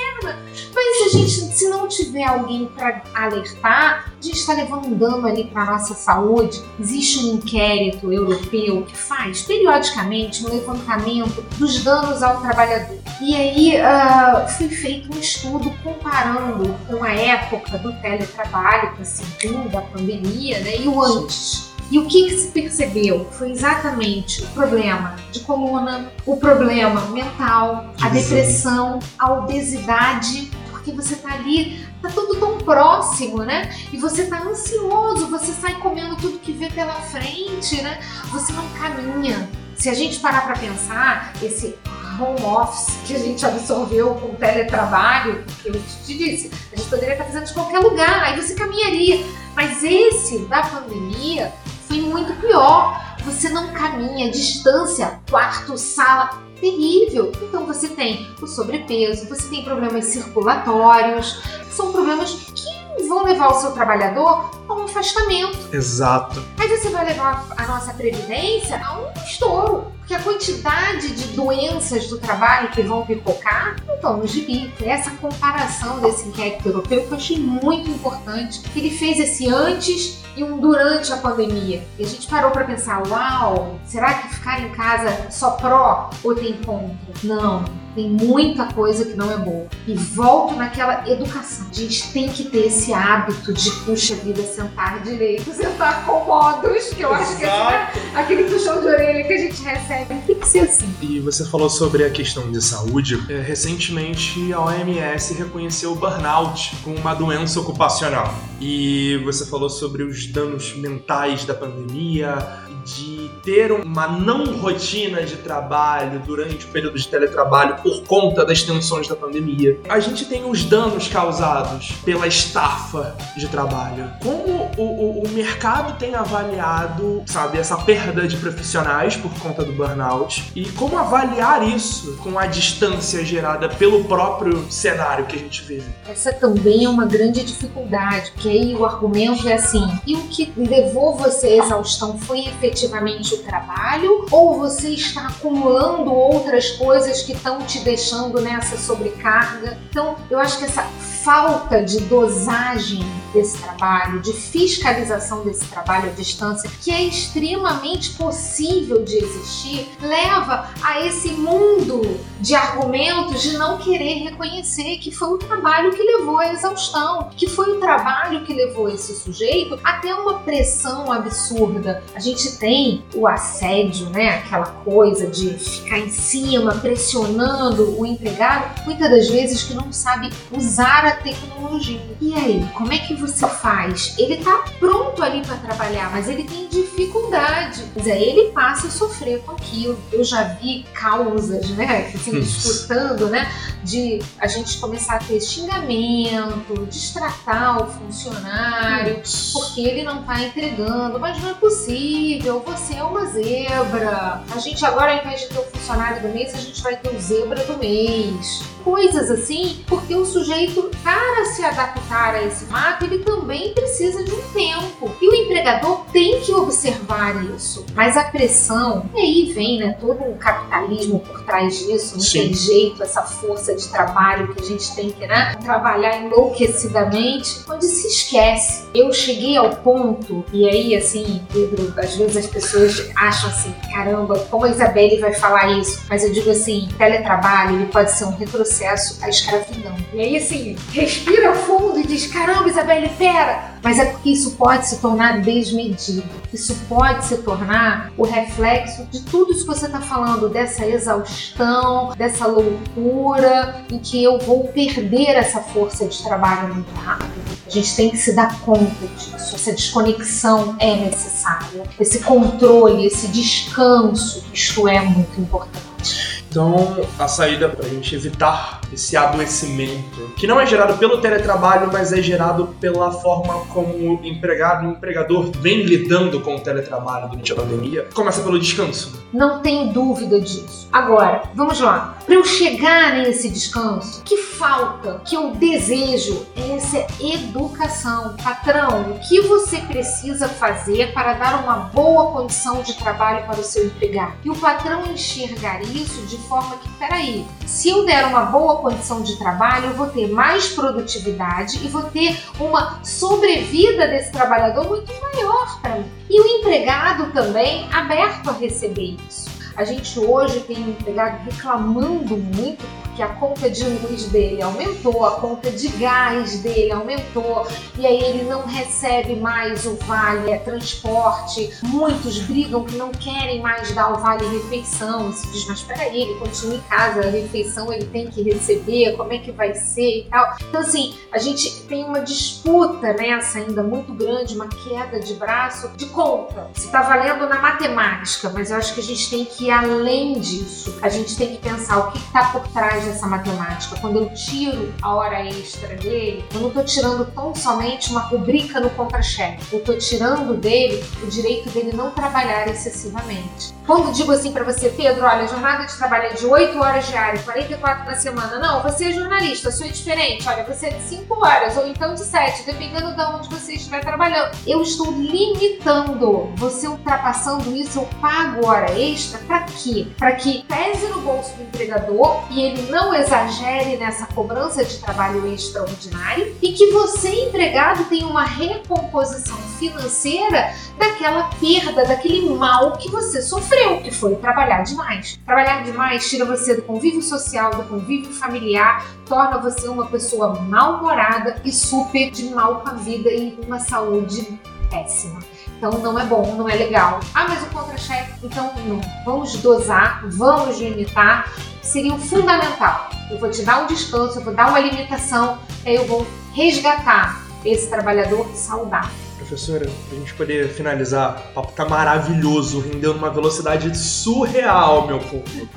Mas 0.84 0.98
se 0.98 1.04
a 1.04 1.20
gente, 1.20 1.56
se 1.56 1.68
não 1.68 1.86
tiver 1.86 2.24
alguém 2.24 2.66
para 2.66 3.02
alertar, 3.14 4.12
a 4.18 4.22
gente 4.22 4.36
está 4.36 4.52
levando 4.52 4.86
um 4.86 4.94
dano 4.94 5.26
ali 5.26 5.44
para 5.44 5.64
nossa 5.64 5.94
saúde. 5.94 6.60
Existe 6.78 7.24
um 7.24 7.34
inquérito 7.34 8.12
europeu 8.12 8.82
que 8.82 8.96
faz 8.96 9.42
periodicamente 9.42 10.44
um 10.44 10.48
levantamento 10.48 11.42
dos 11.56 11.82
danos 11.84 12.22
ao 12.22 12.40
trabalhador. 12.40 12.98
E 13.20 13.34
aí 13.34 13.76
uh, 13.76 14.48
foi 14.48 14.68
feito 14.68 15.14
um 15.14 15.20
estudo 15.20 15.72
comparando 15.82 16.74
com 16.88 17.04
a 17.04 17.12
época 17.12 17.78
do 17.78 17.92
teletrabalho, 18.00 18.92
que 18.94 18.98
é 18.98 19.02
assim, 19.02 19.68
da 19.70 19.80
pandemia, 19.82 20.58
né, 20.60 20.78
e 20.80 20.88
o 20.88 21.02
antes. 21.02 21.72
E 21.90 21.98
o 21.98 22.06
que, 22.06 22.24
que, 22.24 22.36
se 22.38 22.48
percebeu? 22.48 23.26
Foi 23.32 23.50
exatamente 23.50 24.42
o 24.42 24.46
problema 24.48 25.14
de 25.30 25.40
coluna, 25.40 26.10
o 26.24 26.38
problema 26.38 27.02
mental, 27.08 27.92
a 28.00 28.08
depressão, 28.08 28.98
a 29.18 29.32
obesidade 29.34 30.50
porque 30.82 30.90
você 30.90 31.14
tá 31.16 31.32
ali, 31.32 31.86
tá 32.02 32.08
tudo 32.10 32.34
tão 32.40 32.58
próximo, 32.58 33.44
né? 33.44 33.72
E 33.92 33.96
você 33.96 34.26
tá 34.26 34.42
ansioso, 34.42 35.28
você 35.28 35.52
sai 35.52 35.74
comendo 35.78 36.16
tudo 36.16 36.40
que 36.40 36.52
vê 36.52 36.68
pela 36.68 36.94
frente, 36.94 37.80
né? 37.80 38.00
Você 38.32 38.52
não 38.52 38.68
caminha. 38.70 39.48
Se 39.76 39.88
a 39.88 39.94
gente 39.94 40.18
parar 40.18 40.42
para 40.42 40.58
pensar, 40.58 41.32
esse 41.40 41.76
home 42.20 42.42
office 42.42 42.96
que 43.06 43.14
a 43.14 43.18
gente 43.18 43.44
absorveu 43.46 44.14
com 44.16 44.34
teletrabalho, 44.34 45.44
que 45.62 45.68
eu 45.68 45.72
te 46.04 46.18
disse, 46.18 46.50
a 46.72 46.76
gente 46.76 46.88
poderia 46.88 47.14
estar 47.14 47.24
fazendo 47.24 47.46
de 47.46 47.54
qualquer 47.54 47.78
lugar, 47.78 48.24
aí 48.24 48.40
você 48.40 48.54
caminharia. 48.54 49.24
Mas 49.54 49.82
esse 49.84 50.40
da 50.46 50.62
pandemia 50.62 51.52
foi 51.86 52.00
muito 52.00 52.32
pior. 52.40 53.00
Você 53.24 53.48
não 53.48 53.68
caminha, 53.68 54.30
distância, 54.32 55.20
quarto, 55.30 55.78
sala, 55.78 56.42
terrível. 56.62 57.32
Então 57.42 57.66
você 57.66 57.88
tem 57.88 58.30
o 58.40 58.46
sobrepeso, 58.46 59.28
você 59.28 59.48
tem 59.48 59.64
problemas 59.64 60.06
circulatórios, 60.06 61.42
são 61.68 61.90
problemas 61.90 62.30
que 62.54 62.81
vão 63.12 63.24
levar 63.24 63.48
o 63.48 63.54
seu 63.54 63.72
trabalhador 63.72 64.50
a 64.68 64.74
um 64.74 64.84
afastamento. 64.84 65.68
Exato. 65.72 66.42
Aí 66.58 66.68
você 66.68 66.88
vai 66.88 67.04
levar 67.04 67.46
a 67.56 67.66
nossa 67.66 67.92
previdência 67.92 68.80
a 68.82 68.98
um 68.98 69.12
estouro. 69.24 69.92
Porque 69.98 70.14
a 70.14 70.20
quantidade 70.20 71.12
de 71.12 71.28
doenças 71.28 72.08
do 72.08 72.18
trabalho 72.18 72.70
que 72.70 72.82
vão 72.82 73.06
pipocar 73.06 73.76
não 73.86 73.94
estão 73.94 74.16
no 74.16 74.26
gibi. 74.26 74.72
Essa 74.82 75.12
comparação 75.12 76.00
desse 76.00 76.28
inquérito 76.28 76.68
europeu 76.68 77.06
que 77.06 77.12
eu 77.12 77.16
achei 77.16 77.38
muito 77.38 77.88
importante. 77.88 78.62
Ele 78.74 78.90
fez 78.90 79.20
esse 79.20 79.48
antes 79.48 80.22
e 80.36 80.42
um 80.42 80.58
durante 80.58 81.12
a 81.12 81.18
pandemia. 81.18 81.86
E 81.98 82.04
a 82.04 82.06
gente 82.06 82.26
parou 82.26 82.50
para 82.50 82.64
pensar, 82.64 83.06
uau, 83.06 83.78
será 83.84 84.14
que 84.14 84.34
ficar 84.34 84.60
em 84.60 84.70
casa 84.70 85.30
só 85.30 85.52
pró 85.52 86.10
ou 86.24 86.34
tem 86.34 86.54
contra? 86.62 86.96
Não, 87.22 87.64
tem 87.94 88.10
muita 88.10 88.66
coisa 88.66 89.04
que 89.04 89.14
não 89.14 89.30
é 89.30 89.36
boa. 89.36 89.66
E 89.86 89.94
volto 89.94 90.54
naquela 90.54 91.08
educação. 91.08 91.66
A 91.70 91.74
gente 91.74 92.12
tem 92.12 92.28
que 92.28 92.44
ter 92.44 92.66
esse 92.66 92.92
hábito 92.92 93.52
de, 93.52 93.70
puxa 93.84 94.14
vida, 94.16 94.42
sentar 94.42 95.02
direito, 95.02 95.52
sentar 95.52 96.04
comodos, 96.04 96.90
que 96.90 97.02
eu 97.02 97.12
acho 97.12 97.36
que 97.36 97.44
é 97.44 97.92
aquele 98.14 98.44
puxão 98.44 98.80
de 98.80 98.86
orelha 98.86 99.24
que 99.24 99.32
a 99.32 99.38
gente 99.38 99.62
recebe. 99.62 100.14
Tem 100.26 100.38
que 100.38 100.48
ser 100.48 100.60
assim. 100.60 100.92
E 101.00 101.20
você 101.20 101.44
falou 101.44 101.68
sobre 101.68 102.04
a 102.04 102.10
questão 102.10 102.50
de 102.50 102.62
saúde. 102.62 103.22
É, 103.28 103.40
recentemente, 103.40 104.52
a 104.52 104.60
OMS 104.60 105.34
reconheceu 105.34 105.92
o 105.92 105.94
burnout 105.94 106.76
como 106.82 106.96
uma 106.96 107.14
doença 107.14 107.60
ocupacional. 107.60 108.34
E 108.64 109.16
você 109.24 109.44
falou 109.44 109.68
sobre 109.68 110.04
os 110.04 110.24
danos 110.28 110.72
mentais 110.76 111.44
da 111.44 111.52
pandemia, 111.52 112.62
de 112.84 113.30
ter 113.44 113.72
uma 113.72 114.08
não 114.08 114.56
rotina 114.56 115.22
de 115.22 115.36
trabalho 115.36 116.20
durante 116.20 116.66
o 116.66 116.68
período 116.68 116.98
de 116.98 117.06
teletrabalho 117.06 117.76
por 117.82 118.02
conta 118.04 118.44
das 118.44 118.62
tensões 118.62 119.08
da 119.08 119.16
pandemia. 119.16 119.78
A 119.88 120.00
gente 120.00 120.24
tem 120.26 120.48
os 120.48 120.64
danos 120.64 121.08
causados 121.08 121.92
pela 122.04 122.26
estafa 122.26 123.16
de 123.36 123.48
trabalho. 123.48 124.10
Como 124.22 124.70
o, 124.76 124.82
o, 124.82 125.24
o 125.24 125.28
mercado 125.30 125.98
tem 125.98 126.14
avaliado, 126.14 127.22
sabe, 127.26 127.58
essa 127.58 127.76
perda 127.76 128.26
de 128.26 128.36
profissionais 128.36 129.16
por 129.16 129.32
conta 129.40 129.64
do 129.64 129.72
burnout 129.72 130.50
e 130.54 130.66
como 130.72 130.98
avaliar 130.98 131.66
isso 131.66 132.16
com 132.18 132.38
a 132.38 132.46
distância 132.46 133.24
gerada 133.24 133.68
pelo 133.68 134.04
próprio 134.04 134.70
cenário 134.70 135.26
que 135.26 135.36
a 135.36 135.38
gente 135.38 135.62
vive. 135.62 135.86
Essa 136.08 136.32
também 136.32 136.84
é 136.84 136.88
uma 136.88 137.06
grande 137.06 137.44
dificuldade, 137.44 138.30
porque 138.32 138.48
o 138.76 138.84
argumento 138.84 139.48
é 139.48 139.54
assim: 139.54 139.84
e 140.06 140.14
o 140.14 140.22
que 140.24 140.52
levou 140.56 141.14
você 141.14 141.48
à 141.48 141.64
exaustão 141.64 142.18
foi 142.18 142.40
efetivamente 142.40 143.34
o 143.34 143.38
trabalho 143.42 144.26
ou 144.30 144.58
você 144.58 144.90
está 144.90 145.26
acumulando 145.28 146.12
outras 146.12 146.70
coisas 146.72 147.22
que 147.22 147.32
estão 147.32 147.60
te 147.62 147.80
deixando 147.80 148.40
nessa 148.40 148.76
sobrecarga? 148.76 149.78
Então, 149.90 150.16
eu 150.30 150.38
acho 150.38 150.58
que 150.58 150.64
essa 150.64 150.86
falta 151.24 151.82
de 151.82 152.00
dosagem 152.00 153.00
desse 153.32 153.58
trabalho, 153.58 154.20
de 154.20 154.32
fiscalização 154.32 155.42
desse 155.42 155.64
trabalho 155.66 156.10
à 156.10 156.12
distância, 156.12 156.70
que 156.80 156.90
é 156.90 157.02
extremamente 157.02 158.10
possível 158.10 159.02
de 159.02 159.16
existir, 159.16 159.88
leva 160.00 160.68
a 160.82 161.00
esse 161.00 161.30
mundo 161.30 162.20
de 162.40 162.54
argumentos 162.54 163.42
de 163.42 163.56
não 163.56 163.78
querer 163.78 164.24
reconhecer 164.24 164.98
que 164.98 165.10
foi 165.10 165.34
o 165.34 165.38
trabalho 165.38 165.92
que 165.92 166.02
levou 166.02 166.38
à 166.38 166.52
exaustão, 166.52 167.30
que 167.36 167.48
foi 167.48 167.76
o 167.76 167.80
trabalho 167.80 168.44
que 168.44 168.52
levou 168.52 168.88
esse 168.88 169.14
sujeito 169.14 169.78
até 169.82 170.14
uma 170.14 170.40
pressão 170.40 171.10
absurda. 171.10 172.02
A 172.14 172.20
gente 172.20 172.58
tem 172.58 173.02
o 173.14 173.26
assédio, 173.26 174.10
né? 174.10 174.40
Aquela 174.40 174.66
coisa 174.66 175.26
de 175.28 175.50
ficar 175.54 175.98
em 175.98 176.10
cima, 176.10 176.74
pressionando 176.74 177.98
o 177.98 178.04
empregado, 178.04 178.84
muitas 178.84 179.08
das 179.08 179.28
vezes 179.28 179.62
que 179.62 179.74
não 179.74 179.92
sabe 179.92 180.30
usar 180.50 181.06
a 181.06 181.11
tecnologia. 181.16 182.00
E 182.20 182.34
aí, 182.34 182.68
como 182.74 182.92
é 182.92 182.98
que 182.98 183.14
você 183.14 183.46
faz? 183.48 184.14
Ele 184.18 184.36
tá 184.36 184.64
pronto 184.78 185.22
ali 185.22 185.42
para 185.42 185.56
trabalhar, 185.56 186.10
mas 186.10 186.28
ele 186.28 186.44
tem 186.44 186.68
dificuldade. 186.68 187.84
Mas 187.94 188.06
aí 188.06 188.22
ele 188.22 188.52
passa 188.52 188.86
a 188.86 188.90
sofrer 188.90 189.40
com 189.40 189.52
aquilo. 189.52 189.98
Eu 190.12 190.24
já 190.24 190.42
vi 190.44 190.84
causas, 190.94 191.70
né? 191.70 192.12
Assim, 192.14 192.38
escutando, 192.38 193.28
né? 193.28 193.50
De 193.82 194.20
a 194.38 194.46
gente 194.46 194.78
começar 194.78 195.16
a 195.16 195.18
ter 195.18 195.40
xingamento, 195.40 196.86
destratar 196.86 197.82
o 197.82 197.86
funcionário, 197.90 199.22
porque 199.52 199.80
ele 199.80 200.02
não 200.04 200.22
tá 200.22 200.40
entregando. 200.40 201.18
Mas 201.18 201.40
não 201.42 201.50
é 201.50 201.54
possível, 201.54 202.62
você 202.64 202.94
é 202.94 203.02
uma 203.02 203.26
zebra. 203.26 204.42
A 204.54 204.58
gente 204.58 204.84
agora, 204.84 205.12
ao 205.12 205.18
invés 205.18 205.42
de 205.42 205.48
ter 205.48 205.58
o 205.58 205.64
funcionário 205.64 206.22
do 206.22 206.28
mês, 206.28 206.54
a 206.54 206.58
gente 206.58 206.82
vai 206.82 206.96
ter 206.96 207.14
o 207.14 207.20
zebra 207.20 207.64
do 207.64 207.78
mês. 207.78 208.62
Coisas 208.84 209.30
assim, 209.30 209.84
porque 209.86 210.14
o 210.14 210.24
sujeito 210.24 210.90
para 211.02 211.44
se 211.46 211.64
adaptar 211.64 212.34
a 212.34 212.42
esse 212.42 212.64
mato, 212.66 213.04
ele 213.04 213.18
também 213.18 213.74
precisa 213.74 214.24
de 214.24 214.32
um 214.32 214.42
tempo. 214.52 215.10
E 215.20 215.28
o 215.28 215.34
empregador 215.34 216.04
tem 216.12 216.40
que 216.40 216.52
observar 216.52 217.44
isso. 217.54 217.84
Mas 217.94 218.16
a 218.16 218.24
pressão, 218.24 219.08
e 219.14 219.20
aí 219.20 219.52
vem 219.52 219.78
né, 219.78 219.96
todo 220.00 220.22
o 220.22 220.36
capitalismo 220.36 221.20
por 221.20 221.42
trás 221.44 221.78
disso, 221.78 222.14
não 222.14 222.20
Sim. 222.20 222.40
tem 222.40 222.54
jeito, 222.54 223.02
essa 223.02 223.22
força 223.22 223.74
de 223.74 223.88
trabalho 223.88 224.54
que 224.54 224.62
a 224.62 224.64
gente 224.64 224.94
tem 224.94 225.10
que 225.10 225.26
né, 225.26 225.56
trabalhar 225.62 226.18
enlouquecidamente, 226.18 227.60
onde 227.68 227.86
se 227.86 228.08
esquece. 228.08 228.84
Eu 228.94 229.12
cheguei 229.12 229.56
ao 229.56 229.70
ponto, 229.76 230.44
e 230.52 230.68
aí 230.68 230.96
assim, 230.96 231.42
Pedro, 231.52 231.92
às 231.96 232.16
vezes 232.16 232.36
as 232.36 232.46
pessoas 232.46 233.10
acham 233.16 233.50
assim, 233.50 233.74
caramba, 233.92 234.38
como 234.50 234.64
a 234.64 234.70
Isabelle 234.70 235.18
vai 235.20 235.32
falar 235.32 235.72
isso? 235.78 236.04
Mas 236.08 236.24
eu 236.24 236.32
digo 236.32 236.50
assim, 236.50 236.88
teletrabalho 236.96 237.76
ele 237.76 237.86
pode 237.86 238.12
ser 238.12 238.24
um 238.24 238.36
retrocesso 238.36 239.18
à 239.22 239.28
escravidão. 239.28 239.96
E 240.12 240.20
aí 240.20 240.36
assim, 240.36 240.76
respira 240.92 241.54
fundo 241.54 241.98
e 241.98 242.06
diz: 242.06 242.26
caramba, 242.26 242.68
Isabelle, 242.68 243.08
pera! 243.18 243.72
Mas 243.82 243.98
é 243.98 244.04
porque 244.04 244.30
isso 244.30 244.52
pode 244.52 244.86
se 244.86 245.00
tornar 245.00 245.40
desmedido. 245.40 246.22
Isso 246.52 246.74
pode 246.88 247.24
se 247.24 247.38
tornar 247.38 248.12
o 248.16 248.22
reflexo 248.24 249.04
de 249.10 249.22
tudo 249.22 249.50
isso 249.50 249.62
que 249.62 249.74
você 249.74 249.86
está 249.86 250.00
falando, 250.00 250.48
dessa 250.48 250.86
exaustão, 250.86 252.12
dessa 252.16 252.46
loucura, 252.46 253.82
em 253.90 253.98
que 253.98 254.22
eu 254.22 254.38
vou 254.38 254.68
perder 254.68 255.30
essa 255.30 255.60
força 255.60 256.06
de 256.06 256.22
trabalho 256.22 256.74
muito 256.74 256.94
rápido. 256.94 257.32
A 257.66 257.70
gente 257.70 257.96
tem 257.96 258.10
que 258.10 258.18
se 258.18 258.36
dar 258.36 258.60
conta 258.60 259.06
disso. 259.16 259.56
Essa 259.56 259.72
desconexão 259.72 260.76
é 260.78 260.94
necessária. 260.94 261.82
Esse 261.98 262.20
controle, 262.20 263.06
esse 263.06 263.26
descanso, 263.28 264.44
isso 264.52 264.86
é 264.86 265.00
muito 265.00 265.40
importante. 265.40 266.44
Então, 266.48 267.00
a 267.18 267.26
saída 267.26 267.68
para 267.68 267.86
a 267.86 267.88
gente 267.88 268.14
evitar 268.14 268.81
esse 268.92 269.16
adoecimento, 269.16 270.32
que 270.36 270.46
não 270.46 270.60
é 270.60 270.66
gerado 270.66 270.98
pelo 270.98 271.20
teletrabalho, 271.20 271.90
mas 271.92 272.12
é 272.12 272.20
gerado 272.20 272.74
pela 272.80 273.10
forma 273.10 273.64
como 273.66 273.92
o 273.92 274.20
empregado 274.24 274.84
e 274.84 274.88
o 274.88 274.90
empregador 274.92 275.50
vem 275.58 275.82
lidando 275.82 276.40
com 276.40 276.56
o 276.56 276.60
teletrabalho 276.60 277.28
durante 277.28 277.52
a 277.52 277.56
pandemia, 277.56 278.08
começa 278.14 278.42
pelo 278.42 278.58
descanso. 278.58 279.22
Não 279.32 279.60
tenho 279.60 279.92
dúvida 279.92 280.40
disso. 280.40 280.88
Agora, 280.92 281.42
vamos 281.54 281.80
lá. 281.80 282.18
Para 282.26 282.34
eu 282.34 282.44
chegar 282.44 283.14
nesse 283.14 283.48
descanso, 283.48 284.22
que 284.24 284.36
falta, 284.36 285.22
que 285.24 285.34
eu 285.34 285.52
desejo, 285.52 286.46
é 286.54 286.76
essa 286.76 287.06
educação. 287.18 288.36
Patrão, 288.42 289.12
o 289.12 289.18
que 289.20 289.40
você 289.40 289.78
precisa 289.78 290.48
fazer 290.48 291.12
para 291.12 291.34
dar 291.34 291.62
uma 291.62 291.76
boa 291.76 292.32
condição 292.32 292.82
de 292.82 292.94
trabalho 292.94 293.46
para 293.46 293.58
o 293.58 293.64
seu 293.64 293.86
empregado? 293.86 294.34
E 294.44 294.50
o 294.50 294.54
patrão 294.54 295.06
enxergar 295.06 295.80
isso 295.82 296.22
de 296.26 296.36
forma 296.48 296.76
que, 296.76 296.88
peraí, 296.98 297.46
se 297.66 297.88
eu 297.88 298.04
der 298.04 298.26
uma 298.26 298.42
boa 298.42 298.76
condição 298.82 299.22
de 299.22 299.36
trabalho, 299.36 299.86
eu 299.86 299.94
vou 299.94 300.08
ter 300.08 300.28
mais 300.28 300.68
produtividade 300.70 301.78
e 301.82 301.88
vou 301.88 302.02
ter 302.02 302.38
uma 302.60 303.02
sobrevida 303.02 304.08
desse 304.08 304.32
trabalhador 304.32 304.86
muito 304.88 305.12
maior 305.20 305.80
para 305.80 305.96
mim. 305.96 306.10
E 306.28 306.40
o 306.40 306.46
empregado 306.58 307.32
também 307.32 307.88
aberto 307.92 308.50
a 308.50 308.52
receber 308.52 309.16
isso. 309.28 309.50
A 309.76 309.84
gente 309.84 310.18
hoje 310.18 310.60
tem 310.60 310.84
um 310.84 310.90
empregado 310.90 311.44
reclamando 311.44 312.36
muito 312.36 312.84
que 313.14 313.22
a 313.22 313.28
conta 313.28 313.70
de 313.70 313.84
luz 313.84 314.26
dele 314.26 314.62
aumentou, 314.62 315.24
a 315.24 315.32
conta 315.32 315.70
de 315.70 315.88
gás 315.88 316.60
dele 316.60 316.92
aumentou 316.92 317.66
e 317.98 318.06
aí 318.06 318.22
ele 318.22 318.44
não 318.44 318.66
recebe 318.66 319.36
mais 319.36 319.86
o 319.86 319.96
vale 319.96 320.50
é 320.50 320.58
transporte. 320.58 321.70
Muitos 321.82 322.38
brigam 322.40 322.84
que 322.84 322.96
não 322.96 323.10
querem 323.10 323.60
mais 323.60 323.92
dar 323.92 324.12
o 324.12 324.18
vale 324.18 324.46
refeição. 324.48 325.32
Se 325.32 325.46
diz, 325.50 325.66
mas 325.66 325.82
peraí, 325.82 326.22
ele 326.22 326.34
continua 326.38 326.76
em 326.76 326.80
casa, 326.82 327.20
a 327.20 327.30
refeição 327.30 327.92
ele 327.92 328.06
tem 328.06 328.28
que 328.28 328.42
receber, 328.42 329.16
como 329.16 329.32
é 329.32 329.38
que 329.38 329.52
vai 329.52 329.74
ser 329.74 330.20
e 330.20 330.26
tal. 330.30 330.56
Então, 330.68 330.80
assim, 330.80 331.14
a 331.32 331.38
gente 331.38 331.82
tem 331.82 332.04
uma 332.04 332.20
disputa 332.20 333.12
nessa 333.12 333.58
ainda 333.58 333.82
muito 333.82 334.12
grande, 334.14 334.54
uma 334.54 334.68
queda 334.68 335.20
de 335.20 335.34
braço 335.34 335.88
de 335.96 336.06
conta. 336.06 336.70
Se 336.74 336.86
está 336.86 337.02
valendo 337.02 337.48
na 337.48 337.60
matemática, 337.60 338.50
mas 338.50 338.70
eu 338.70 338.76
acho 338.76 338.94
que 338.94 339.00
a 339.00 339.04
gente 339.04 339.30
tem 339.30 339.44
que 339.44 339.66
ir 339.66 339.70
além 339.70 340.38
disso. 340.40 340.98
A 341.02 341.08
gente 341.08 341.36
tem 341.36 341.56
que 341.56 341.58
pensar 341.58 341.98
o 341.98 342.12
que 342.12 342.18
está 342.18 342.46
por 342.46 342.66
trás 342.68 343.01
faz 343.02 343.08
essa 343.08 343.26
matemática. 343.26 343.96
Quando 344.00 344.18
eu 344.18 344.32
tiro 344.34 344.94
a 345.02 345.14
hora 345.14 345.44
extra 345.44 345.96
dele, 345.96 346.44
eu 346.54 346.60
não 346.60 346.68
estou 346.68 346.84
tirando 346.84 347.24
tão 347.32 347.54
somente 347.54 348.10
uma 348.10 348.20
rubrica 348.20 348.80
no 348.80 348.90
contra-cheque. 348.90 349.62
Eu 349.72 349.80
estou 349.80 349.98
tirando 349.98 350.54
dele 350.54 351.02
o 351.22 351.26
direito 351.26 351.68
dele 351.70 351.92
não 351.94 352.10
trabalhar 352.12 352.68
excessivamente. 352.68 353.74
Quando 353.86 354.12
digo 354.12 354.30
assim 354.30 354.52
para 354.52 354.64
você, 354.64 354.90
Pedro, 354.90 355.24
olha, 355.24 355.42
a 355.42 355.46
jornada 355.46 355.84
de 355.84 355.96
trabalho 355.96 356.26
é 356.26 356.34
de 356.34 356.46
8 356.46 356.78
horas 356.78 357.06
diárias, 357.06 357.44
44 357.44 358.04
na 358.06 358.14
semana. 358.14 358.58
Não, 358.58 358.82
você 358.82 359.06
é 359.06 359.12
jornalista, 359.12 359.72
sou 359.72 359.88
diferente. 359.88 360.48
Olha, 360.48 360.64
você 360.64 360.86
é 360.86 360.90
de 360.90 361.02
5 361.02 361.34
horas 361.44 361.76
ou 361.76 361.86
então 361.88 362.14
de 362.14 362.20
7, 362.20 362.64
dependendo 362.64 363.14
de 363.14 363.22
onde 363.22 363.48
você 363.48 363.74
estiver 363.74 364.00
trabalhando. 364.00 364.56
Eu 364.66 364.82
estou 364.82 365.10
limitando. 365.10 366.52
Você 366.56 366.86
ultrapassando 366.86 367.74
isso, 367.74 367.98
eu 367.98 368.08
pago 368.20 368.66
hora 368.66 368.96
extra 368.96 369.38
para 369.40 369.62
quê? 369.62 370.06
Para 370.16 370.32
que 370.32 370.62
pese 370.64 371.06
no 371.08 371.20
bolso 371.20 371.54
do 371.56 371.62
empregador 371.62 372.44
e 372.50 372.62
ele 372.62 372.82
não 372.92 373.14
exagere 373.14 373.96
nessa 373.96 374.26
cobrança 374.26 374.84
de 374.84 374.98
trabalho 374.98 375.46
extraordinário 375.46 376.54
e 376.60 376.72
que 376.72 376.92
você, 376.92 377.46
empregado, 377.46 378.04
tenha 378.04 378.26
uma 378.26 378.44
recomposição 378.44 379.56
financeira 379.78 380.74
daquela 380.98 381.44
perda, 381.58 382.04
daquele 382.04 382.50
mal 382.50 382.92
que 382.98 383.10
você 383.10 383.40
sofreu, 383.40 384.02
que 384.02 384.10
foi 384.10 384.36
trabalhar 384.36 384.82
demais. 384.82 385.40
Trabalhar 385.46 385.82
demais 385.84 386.28
tira 386.28 386.44
você 386.44 386.76
do 386.76 386.82
convívio 386.82 387.22
social, 387.22 387.70
do 387.70 387.84
convívio 387.84 388.30
familiar, 388.34 389.06
torna 389.24 389.56
você 389.56 389.88
uma 389.88 390.04
pessoa 390.04 390.60
mal-humorada 390.60 391.62
e 391.64 391.72
super 391.72 392.30
de 392.30 392.50
mal 392.50 392.82
com 392.82 392.90
a 392.90 392.92
vida 392.92 393.30
e 393.30 393.58
uma 393.66 393.80
saúde 393.80 394.60
péssima. 394.90 395.40
Então 395.78 395.92
não 395.92 396.18
é 396.20 396.26
bom, 396.26 396.54
não 396.56 396.68
é 396.68 396.74
legal. 396.74 397.20
Ah, 397.34 397.46
mas 397.48 397.62
o 397.62 397.66
contra-cheque, 397.70 398.34
então 398.42 398.70
não. 398.86 399.00
Vamos 399.24 399.54
dosar, 399.54 400.22
vamos 400.28 400.78
limitar, 400.78 401.50
seria 401.82 402.14
o 402.14 402.18
fundamental. 402.18 403.10
Eu 403.30 403.38
vou 403.38 403.50
te 403.50 403.62
dar 403.62 403.82
um 403.82 403.86
descanso, 403.86 404.38
eu 404.38 404.44
vou 404.44 404.54
dar 404.54 404.68
uma 404.68 404.80
limitação, 404.80 405.58
aí 405.84 405.96
eu 405.96 406.06
vou 406.06 406.26
resgatar 406.54 407.42
esse 407.64 407.88
trabalhador 407.88 408.48
saudável. 408.54 409.10
Professora, 409.36 409.90
pra 410.08 410.18
gente 410.18 410.32
poder 410.34 410.68
finalizar, 410.68 411.42
o 411.50 411.54
papo 411.54 411.72
tá 411.72 411.84
maravilhoso, 411.84 412.80
rendeu 412.80 413.12
numa 413.14 413.30
velocidade 413.30 413.96
surreal, 413.96 415.06
meu 415.06 415.18
povo. 415.18 415.68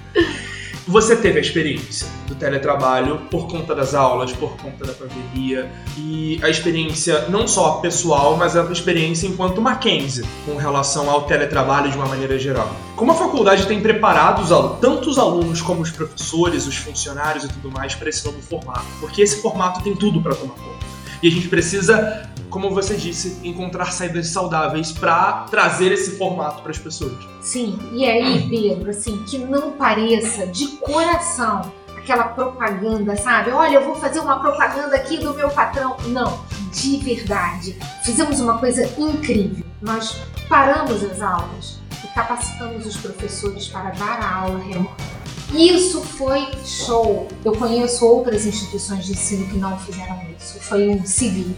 Você 0.87 1.15
teve 1.15 1.39
a 1.39 1.41
experiência 1.41 2.07
do 2.27 2.35
teletrabalho 2.35 3.21
por 3.31 3.47
conta 3.47 3.73
das 3.73 3.95
aulas, 3.95 4.31
por 4.33 4.55
conta 4.57 4.85
da 4.85 4.93
pandemia, 4.93 5.71
e 5.97 6.39
a 6.43 6.49
experiência 6.49 7.27
não 7.27 7.47
só 7.47 7.77
pessoal, 7.77 8.37
mas 8.37 8.55
a 8.55 8.71
experiência 8.71 9.25
enquanto 9.25 9.59
Mackenzie 9.59 10.23
com 10.45 10.55
relação 10.55 11.09
ao 11.09 11.23
teletrabalho 11.23 11.89
de 11.89 11.97
uma 11.97 12.05
maneira 12.05 12.37
geral. 12.37 12.69
Como 12.95 13.11
a 13.11 13.15
faculdade 13.15 13.65
tem 13.65 13.81
preparado 13.81 14.43
os 14.43 14.51
alunos, 14.51 14.79
tanto 14.79 15.09
os 15.09 15.17
alunos 15.17 15.59
como 15.59 15.81
os 15.81 15.89
professores, 15.89 16.67
os 16.67 16.75
funcionários 16.75 17.45
e 17.45 17.47
tudo 17.47 17.71
mais 17.71 17.95
para 17.95 18.07
esse 18.07 18.23
novo 18.23 18.39
formato? 18.39 18.85
Porque 18.99 19.23
esse 19.23 19.41
formato 19.41 19.81
tem 19.81 19.95
tudo 19.95 20.21
para 20.21 20.35
tomar 20.35 20.53
conta. 20.53 20.94
E 21.21 21.27
a 21.27 21.31
gente 21.31 21.47
precisa 21.47 22.29
como 22.55 22.69
você 22.69 22.95
disse, 22.95 23.37
encontrar 23.43 23.91
saídas 23.91 24.29
saudáveis 24.29 24.89
para 24.89 25.45
trazer 25.51 25.91
esse 25.91 26.17
formato 26.17 26.61
para 26.61 26.71
as 26.71 26.77
pessoas. 26.77 27.17
Sim, 27.41 27.77
e 27.91 28.05
aí, 28.05 28.47
Pedro, 28.49 28.91
assim, 28.91 29.21
que 29.25 29.37
não 29.37 29.73
pareça 29.73 30.47
de 30.47 30.67
coração 30.77 31.69
aquela 31.97 32.29
propaganda, 32.29 33.17
sabe? 33.17 33.51
Olha, 33.51 33.75
eu 33.75 33.83
vou 33.83 33.95
fazer 33.95 34.19
uma 34.19 34.39
propaganda 34.39 34.95
aqui 34.95 35.17
do 35.17 35.33
meu 35.33 35.49
patrão. 35.49 35.97
Não, 36.05 36.45
de 36.71 36.95
verdade. 36.97 37.77
Fizemos 38.05 38.39
uma 38.39 38.57
coisa 38.57 38.89
incrível. 38.97 39.65
Nós 39.81 40.15
paramos 40.47 41.03
as 41.03 41.21
aulas 41.21 41.79
e 42.03 42.07
capacitamos 42.15 42.85
os 42.85 42.95
professores 42.95 43.67
para 43.67 43.89
dar 43.89 44.19
a 44.21 44.35
aula 44.35 44.59
remota. 44.59 45.14
Isso 45.53 46.01
foi 46.01 46.47
show. 46.65 47.27
Eu 47.43 47.53
conheço 47.53 48.05
outras 48.05 48.45
instituições 48.45 49.05
de 49.05 49.13
ensino 49.13 49.47
que 49.47 49.57
não 49.57 49.77
fizeram 49.79 50.19
isso. 50.37 50.59
Foi 50.59 50.89
um 50.89 51.05
civil 51.05 51.55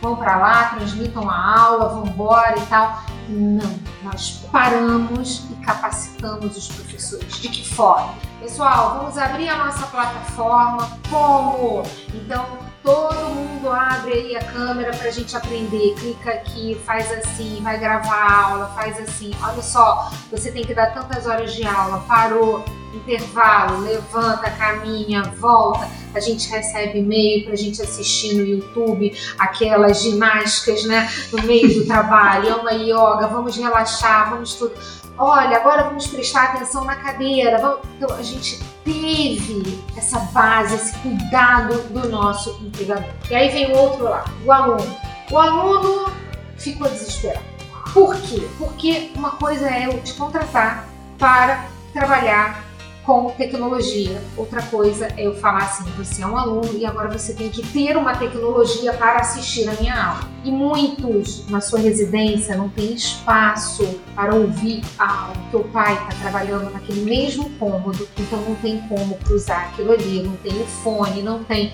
vão 0.00 0.16
para 0.16 0.36
lá, 0.36 0.64
transmitam 0.76 1.28
a 1.28 1.60
aula, 1.60 1.88
vão 1.88 2.06
embora 2.06 2.58
e 2.58 2.66
tal. 2.66 3.02
Não, 3.28 3.78
nós 4.04 4.42
paramos 4.52 5.44
e 5.50 5.54
capacitamos 5.64 6.56
os 6.56 6.68
professores. 6.68 7.38
De 7.38 7.48
que 7.48 7.68
forma? 7.68 8.14
Pessoal, 8.40 8.98
vamos 8.98 9.18
abrir 9.18 9.48
a 9.48 9.64
nossa 9.64 9.86
plataforma. 9.86 10.88
Como? 11.10 11.82
Então, 12.14 12.46
todo 12.84 13.34
mundo 13.34 13.68
abre 13.68 14.12
aí 14.12 14.36
a 14.36 14.44
câmera 14.44 14.94
para 14.96 15.08
a 15.08 15.10
gente 15.10 15.36
aprender. 15.36 15.94
Clica 15.94 16.30
aqui, 16.30 16.80
faz 16.86 17.10
assim, 17.10 17.60
vai 17.62 17.78
gravar 17.78 18.14
a 18.14 18.42
aula, 18.44 18.66
faz 18.76 19.00
assim. 19.00 19.32
Olha 19.42 19.62
só, 19.62 20.10
você 20.30 20.52
tem 20.52 20.64
que 20.64 20.74
dar 20.74 20.94
tantas 20.94 21.26
horas 21.26 21.52
de 21.52 21.66
aula, 21.66 22.04
parou, 22.06 22.64
intervalo, 22.96 23.80
levanta, 23.82 24.50
caminha, 24.50 25.22
volta. 25.38 25.88
A 26.14 26.20
gente 26.20 26.48
recebe 26.48 26.98
e-mail 26.98 27.44
para 27.44 27.52
a 27.52 27.56
gente 27.56 27.80
assistir 27.82 28.34
no 28.34 28.44
YouTube 28.44 29.12
aquelas 29.38 30.02
ginásticas, 30.02 30.84
né, 30.84 31.10
no 31.32 31.42
meio 31.42 31.72
do 31.74 31.86
trabalho. 31.86 32.48
É 32.48 32.54
uma 32.54 32.72
yoga, 32.72 33.26
vamos 33.26 33.56
relaxar, 33.56 34.30
vamos 34.30 34.54
tudo. 34.54 34.72
Olha, 35.18 35.56
agora 35.56 35.84
vamos 35.84 36.06
prestar 36.06 36.44
atenção 36.44 36.84
na 36.84 36.96
cadeira. 36.96 37.58
Vamos... 37.58 37.78
Então, 37.96 38.14
a 38.14 38.22
gente 38.22 38.60
teve 38.84 39.82
essa 39.96 40.18
base, 40.18 40.74
esse 40.74 40.98
cuidado 40.98 41.82
do 41.88 42.08
nosso 42.08 42.50
empregador. 42.62 43.10
E 43.30 43.34
aí 43.34 43.48
vem 43.48 43.72
o 43.72 43.78
outro 43.78 44.04
lado, 44.04 44.30
o 44.44 44.52
aluno. 44.52 44.96
O 45.30 45.38
aluno 45.38 46.12
ficou 46.56 46.88
desesperado. 46.88 47.44
Por 47.92 48.14
quê? 48.16 48.46
Porque 48.58 49.10
uma 49.14 49.32
coisa 49.32 49.68
é 49.68 49.86
eu 49.86 50.02
te 50.02 50.12
contratar 50.14 50.86
para 51.18 51.66
trabalhar 51.94 52.65
com 53.06 53.30
tecnologia. 53.30 54.20
Outra 54.36 54.60
coisa 54.62 55.06
é 55.16 55.26
eu 55.26 55.34
falar 55.36 55.62
assim: 55.62 55.84
você 55.96 56.22
é 56.22 56.26
um 56.26 56.36
aluno 56.36 56.76
e 56.76 56.84
agora 56.84 57.16
você 57.16 57.32
tem 57.32 57.48
que 57.48 57.64
ter 57.68 57.96
uma 57.96 58.16
tecnologia 58.16 58.92
para 58.92 59.20
assistir 59.20 59.68
a 59.68 59.72
minha 59.74 59.94
aula. 59.94 60.28
E 60.44 60.50
muitos 60.50 61.48
na 61.48 61.60
sua 61.60 61.78
residência 61.78 62.56
não 62.56 62.68
tem 62.68 62.92
espaço 62.92 64.00
para 64.14 64.34
ouvir 64.34 64.82
a 64.98 65.26
aula, 65.26 65.36
o 65.52 65.64
pai 65.64 65.94
está 65.94 66.20
trabalhando 66.22 66.70
naquele 66.72 67.02
mesmo 67.02 67.48
cômodo, 67.50 68.06
então 68.18 68.40
não 68.40 68.56
tem 68.56 68.80
como 68.88 69.16
cruzar 69.18 69.68
aquilo 69.68 69.92
ali, 69.92 70.22
não 70.22 70.36
tem 70.36 70.52
o 70.60 70.66
fone, 70.66 71.22
não 71.22 71.44
tem. 71.44 71.72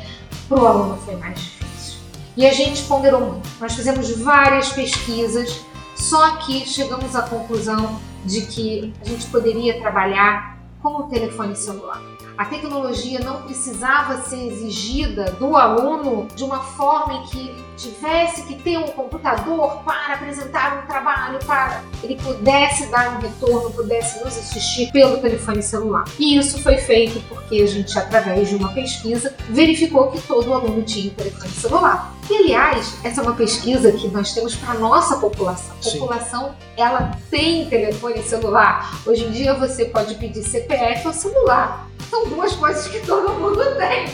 Para 0.49 0.63
o 0.63 0.67
aluno 0.67 0.99
foi 0.99 1.17
mais 1.17 1.41
difícil. 1.41 1.99
E 2.37 2.47
a 2.47 2.53
gente 2.53 2.83
ponderou 2.83 3.21
muito. 3.21 3.49
Nós 3.59 3.75
fizemos 3.75 4.11
várias 4.19 4.69
pesquisas, 4.71 5.61
só 5.97 6.37
que 6.37 6.67
chegamos 6.67 7.17
à 7.17 7.23
conclusão 7.23 7.99
de 8.25 8.43
que 8.43 8.93
a 9.01 9.09
gente 9.09 9.27
poderia 9.27 9.81
trabalhar 9.81 10.52
com 10.83 10.97
o 10.97 11.03
telefone 11.05 11.55
celular. 11.55 12.03
A 12.37 12.45
tecnologia 12.47 13.21
não 13.21 13.43
precisava 13.43 14.23
ser 14.23 14.47
exigida 14.49 15.25
do 15.33 15.57
aluno 15.57 16.27
de 16.35 16.43
uma 16.43 16.61
forma 16.61 17.15
em 17.15 17.23
que 17.27 17.55
tivesse 17.77 18.45
que 18.45 18.55
ter 18.55 18.79
um 18.79 18.89
computador 18.89 19.83
para 19.85 20.15
apresentar 20.15 20.83
um 20.83 20.87
trabalho, 20.87 21.39
para 21.45 21.83
ele 22.03 22.17
pudesse 22.17 22.87
dar 22.87 23.17
um 23.17 23.21
retorno, 23.21 23.71
pudesse 23.71 24.25
nos 24.25 24.37
assistir 24.37 24.91
pelo 24.93 25.19
telefone 25.19 25.63
celular. 25.63 26.05
E 26.19 26.37
isso 26.37 26.63
foi 26.63 26.79
feito 26.79 27.21
porque 27.29 27.57
a 27.57 27.67
gente, 27.67 27.97
através 27.99 28.49
de 28.49 28.57
uma 28.57 28.73
pesquisa, 28.73 29.35
verificou 29.49 30.11
que 30.11 30.21
todo 30.23 30.53
aluno 30.53 30.83
tinha 30.83 31.13
um 31.13 31.15
telefone 31.15 31.53
celular. 31.53 32.15
E, 32.33 32.35
aliás, 32.35 32.95
essa 33.05 33.21
é 33.21 33.25
uma 33.25 33.35
pesquisa 33.35 33.93
que 33.93 34.09
nós 34.09 34.33
temos 34.33 34.57
para 34.57 34.71
a 34.71 34.79
nossa 34.79 35.19
população. 35.19 35.77
A 35.79 35.91
população, 35.91 36.57
ela 36.79 37.19
tem 37.31 37.69
telefone 37.69 38.23
celular. 38.23 38.99
Hoje 39.05 39.25
em 39.25 39.31
dia 39.33 39.53
você 39.53 39.85
pode 39.85 40.15
pedir 40.15 40.43
CPF 40.43 41.09
ou 41.09 41.13
celular. 41.13 41.87
São 42.09 42.27
duas 42.31 42.55
coisas 42.55 42.89
que 42.89 43.01
todo 43.01 43.35
mundo 43.35 43.63
tem. 43.77 44.07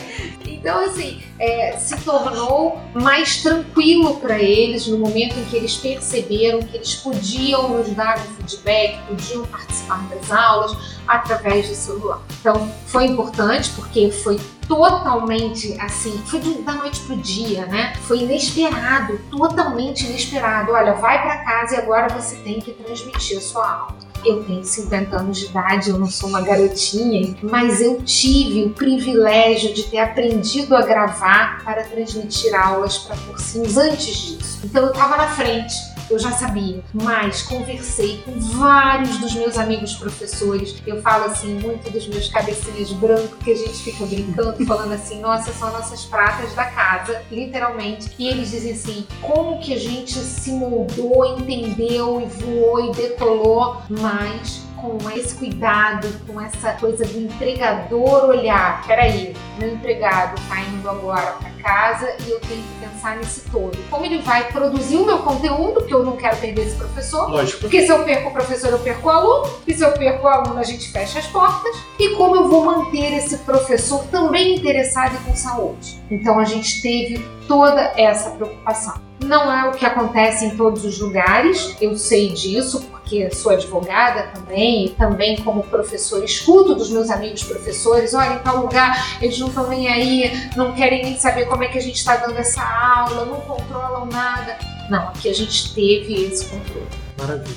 Então, 0.45 0.83
assim, 0.83 1.21
é, 1.39 1.77
se 1.77 1.95
tornou 2.01 2.77
mais 2.93 3.41
tranquilo 3.41 4.17
para 4.17 4.37
eles 4.37 4.85
no 4.85 4.97
momento 4.97 5.39
em 5.39 5.45
que 5.45 5.55
eles 5.55 5.77
perceberam 5.77 6.59
que 6.59 6.75
eles 6.75 6.95
podiam 6.95 7.69
nos 7.69 7.89
dar 7.91 8.19
um 8.19 8.35
feedback, 8.35 8.99
podiam 9.07 9.45
participar 9.45 10.05
das 10.09 10.29
aulas 10.29 10.75
através 11.07 11.69
do 11.69 11.75
celular. 11.75 12.21
Então, 12.41 12.69
foi 12.85 13.05
importante 13.05 13.69
porque 13.69 14.11
foi 14.11 14.37
totalmente 14.69 15.75
assim, 15.81 16.15
foi 16.27 16.39
da 16.39 16.73
noite 16.73 17.01
pro 17.01 17.17
dia, 17.17 17.65
né? 17.65 17.93
Foi 18.03 18.19
inesperado, 18.19 19.19
totalmente 19.31 20.05
inesperado. 20.05 20.71
Olha, 20.71 20.93
vai 20.93 21.21
para 21.23 21.37
casa 21.43 21.75
e 21.75 21.77
agora 21.79 22.07
você 22.07 22.35
tem 22.35 22.59
que 22.59 22.71
transmitir 22.71 23.39
a 23.39 23.41
sua 23.41 23.67
aula. 23.67 23.97
Eu 24.23 24.43
tenho 24.43 24.63
50 24.63 25.15
anos 25.15 25.39
de 25.39 25.45
idade, 25.45 25.89
eu 25.89 25.97
não 25.97 26.07
sou 26.07 26.29
uma 26.29 26.41
garotinha, 26.41 27.35
mas 27.41 27.81
eu 27.81 28.01
tive 28.03 28.65
o 28.65 28.69
privilégio 28.69 29.73
de 29.73 29.83
ter 29.83 29.99
aprendido 29.99 30.75
a 30.75 30.81
gravar 30.81 31.63
para 31.63 31.83
transmitir 31.85 32.53
aulas 32.53 32.99
para 32.99 33.15
cursinhos 33.17 33.75
antes 33.75 34.15
disso. 34.15 34.59
Então 34.63 34.83
eu 34.83 34.91
estava 34.91 35.17
na 35.17 35.27
frente, 35.29 35.73
eu 36.09 36.19
já 36.19 36.31
sabia, 36.31 36.83
mas 36.93 37.41
conversei 37.43 38.21
com 38.25 38.39
vários 38.39 39.17
dos 39.17 39.33
meus 39.35 39.57
amigos 39.57 39.93
professores. 39.95 40.75
Eu 40.85 41.01
falo 41.01 41.25
assim, 41.25 41.59
muito 41.59 41.89
dos 41.91 42.07
meus 42.07 42.29
cabecinhas 42.29 42.91
brancos, 42.91 43.37
que 43.43 43.51
a 43.51 43.55
gente 43.55 43.77
fica 43.77 44.05
brincando, 44.05 44.63
falando 44.65 44.93
assim, 44.93 45.19
nossa, 45.21 45.51
são 45.53 45.71
nossas 45.71 46.05
pratas 46.05 46.53
da 46.53 46.65
casa, 46.65 47.21
literalmente. 47.31 48.11
E 48.17 48.27
eles 48.27 48.51
dizem 48.51 48.71
assim, 48.73 49.07
como 49.21 49.59
que 49.59 49.73
a 49.73 49.79
gente 49.79 50.13
se 50.13 50.51
moldou, 50.51 51.37
entendeu 51.37 52.21
e 52.21 52.25
voou 52.25 52.89
e 52.89 52.95
decolou, 52.95 53.81
mas 53.89 54.68
com 54.81 54.97
esse 55.11 55.35
cuidado, 55.35 56.07
com 56.27 56.39
essa 56.39 56.73
coisa 56.73 57.05
do 57.05 57.19
empregador 57.19 58.29
olhar, 58.29 58.85
peraí, 58.85 59.35
meu 59.57 59.73
empregado 59.73 60.39
está 60.39 60.61
indo 60.61 60.89
agora 60.89 61.33
para 61.33 61.49
casa 61.61 62.15
e 62.25 62.29
eu 62.29 62.39
tenho 62.39 62.61
que 62.61 62.87
pensar 62.87 63.17
nesse 63.17 63.41
todo. 63.49 63.77
Como 63.89 64.05
ele 64.05 64.19
vai 64.19 64.51
produzir 64.51 64.97
o 64.97 65.05
meu 65.05 65.19
conteúdo, 65.19 65.85
que 65.85 65.93
eu 65.93 66.03
não 66.03 66.15
quero 66.15 66.37
perder 66.37 66.67
esse 66.67 66.75
professor. 66.75 67.29
Lógico. 67.29 67.61
Porque 67.61 67.85
se 67.85 67.91
eu 67.91 68.03
perco 68.03 68.29
o 68.29 68.33
professor, 68.33 68.71
eu 68.71 68.79
perco 68.79 69.07
o 69.07 69.11
aluno. 69.11 69.49
E 69.67 69.73
se 69.73 69.83
eu 69.83 69.91
perco 69.91 70.25
o 70.25 70.29
aluno, 70.29 70.59
a 70.59 70.63
gente 70.63 70.91
fecha 70.91 71.19
as 71.19 71.27
portas. 71.27 71.75
E 71.99 72.15
como 72.15 72.35
eu 72.35 72.47
vou 72.47 72.65
manter 72.65 73.13
esse 73.13 73.37
professor 73.39 74.03
também 74.05 74.55
interessado 74.55 75.15
e 75.15 75.29
com 75.29 75.35
saúde? 75.35 76.01
Então 76.09 76.39
a 76.39 76.45
gente 76.45 76.81
teve 76.81 77.23
toda 77.47 77.93
essa 77.97 78.31
preocupação. 78.31 79.09
Não 79.23 79.51
é 79.51 79.67
o 79.67 79.73
que 79.73 79.85
acontece 79.85 80.45
em 80.45 80.55
todos 80.55 80.85
os 80.85 80.99
lugares, 80.99 81.75
eu 81.81 81.97
sei 81.97 82.29
disso, 82.29 82.85
porque 82.89 82.98
sou 83.33 83.51
advogada 83.51 84.31
também, 84.33 84.85
e 84.85 84.89
também 84.89 85.37
como 85.37 85.63
professor, 85.63 86.23
escuto 86.23 86.75
dos 86.75 86.89
meus 86.89 87.09
amigos 87.09 87.43
professores, 87.43 88.13
olha, 88.13 88.35
em 88.35 88.39
tal 88.39 88.57
lugar 88.57 89.17
eles 89.21 89.37
não 89.39 89.47
estão 89.47 89.67
nem 89.67 89.87
aí, 89.87 90.49
não 90.55 90.73
querem 90.73 91.03
nem 91.03 91.17
saber 91.17 91.45
como 91.45 91.63
é 91.63 91.67
que 91.67 91.77
a 91.77 91.81
gente 91.81 91.95
está 91.95 92.15
dando 92.17 92.37
essa 92.37 92.61
aula, 92.61 93.25
não 93.25 93.41
controlam 93.41 94.05
nada. 94.05 94.57
Não, 94.89 95.09
aqui 95.09 95.29
a 95.29 95.33
gente 95.33 95.73
teve 95.73 96.25
esse 96.25 96.45
controle. 96.45 96.87
Maravilha. 97.17 97.55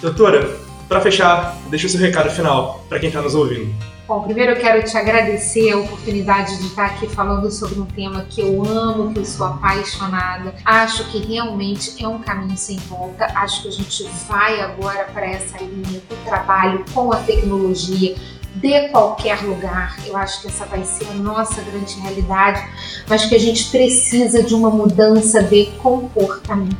Doutora, 0.00 0.58
para 0.88 1.00
fechar, 1.00 1.56
deixa 1.68 1.86
o 1.86 1.90
seu 1.90 2.00
recado 2.00 2.30
final 2.30 2.84
para 2.88 2.98
quem 2.98 3.08
está 3.08 3.20
nos 3.20 3.34
ouvindo. 3.34 3.74
Bom, 4.08 4.22
primeiro 4.22 4.52
eu 4.52 4.56
quero 4.56 4.82
te 4.82 4.96
agradecer 4.96 5.70
a 5.70 5.76
oportunidade 5.76 6.56
de 6.56 6.68
estar 6.68 6.86
aqui 6.86 7.06
falando 7.06 7.50
sobre 7.50 7.78
um 7.78 7.84
tema 7.84 8.24
que 8.24 8.40
eu 8.40 8.64
amo, 8.64 9.12
que 9.12 9.18
eu 9.18 9.24
sou 9.26 9.44
apaixonada. 9.44 10.54
Acho 10.64 11.04
que 11.10 11.18
realmente 11.18 12.02
é 12.02 12.08
um 12.08 12.18
caminho 12.18 12.56
sem 12.56 12.78
volta. 12.78 13.26
Acho 13.34 13.60
que 13.60 13.68
a 13.68 13.70
gente 13.70 14.08
vai 14.26 14.62
agora 14.62 15.04
para 15.12 15.26
essa 15.26 15.58
linha 15.58 16.00
do 16.08 16.24
trabalho 16.24 16.86
com 16.94 17.12
a 17.12 17.16
tecnologia 17.16 18.16
de 18.54 18.88
qualquer 18.88 19.42
lugar. 19.42 19.98
Eu 20.06 20.16
acho 20.16 20.40
que 20.40 20.48
essa 20.48 20.64
vai 20.64 20.82
ser 20.84 21.06
a 21.10 21.14
nossa 21.14 21.60
grande 21.60 22.00
realidade, 22.00 22.66
mas 23.06 23.26
que 23.26 23.34
a 23.34 23.38
gente 23.38 23.66
precisa 23.66 24.42
de 24.42 24.54
uma 24.54 24.70
mudança 24.70 25.42
de 25.42 25.66
comportamento. 25.82 26.78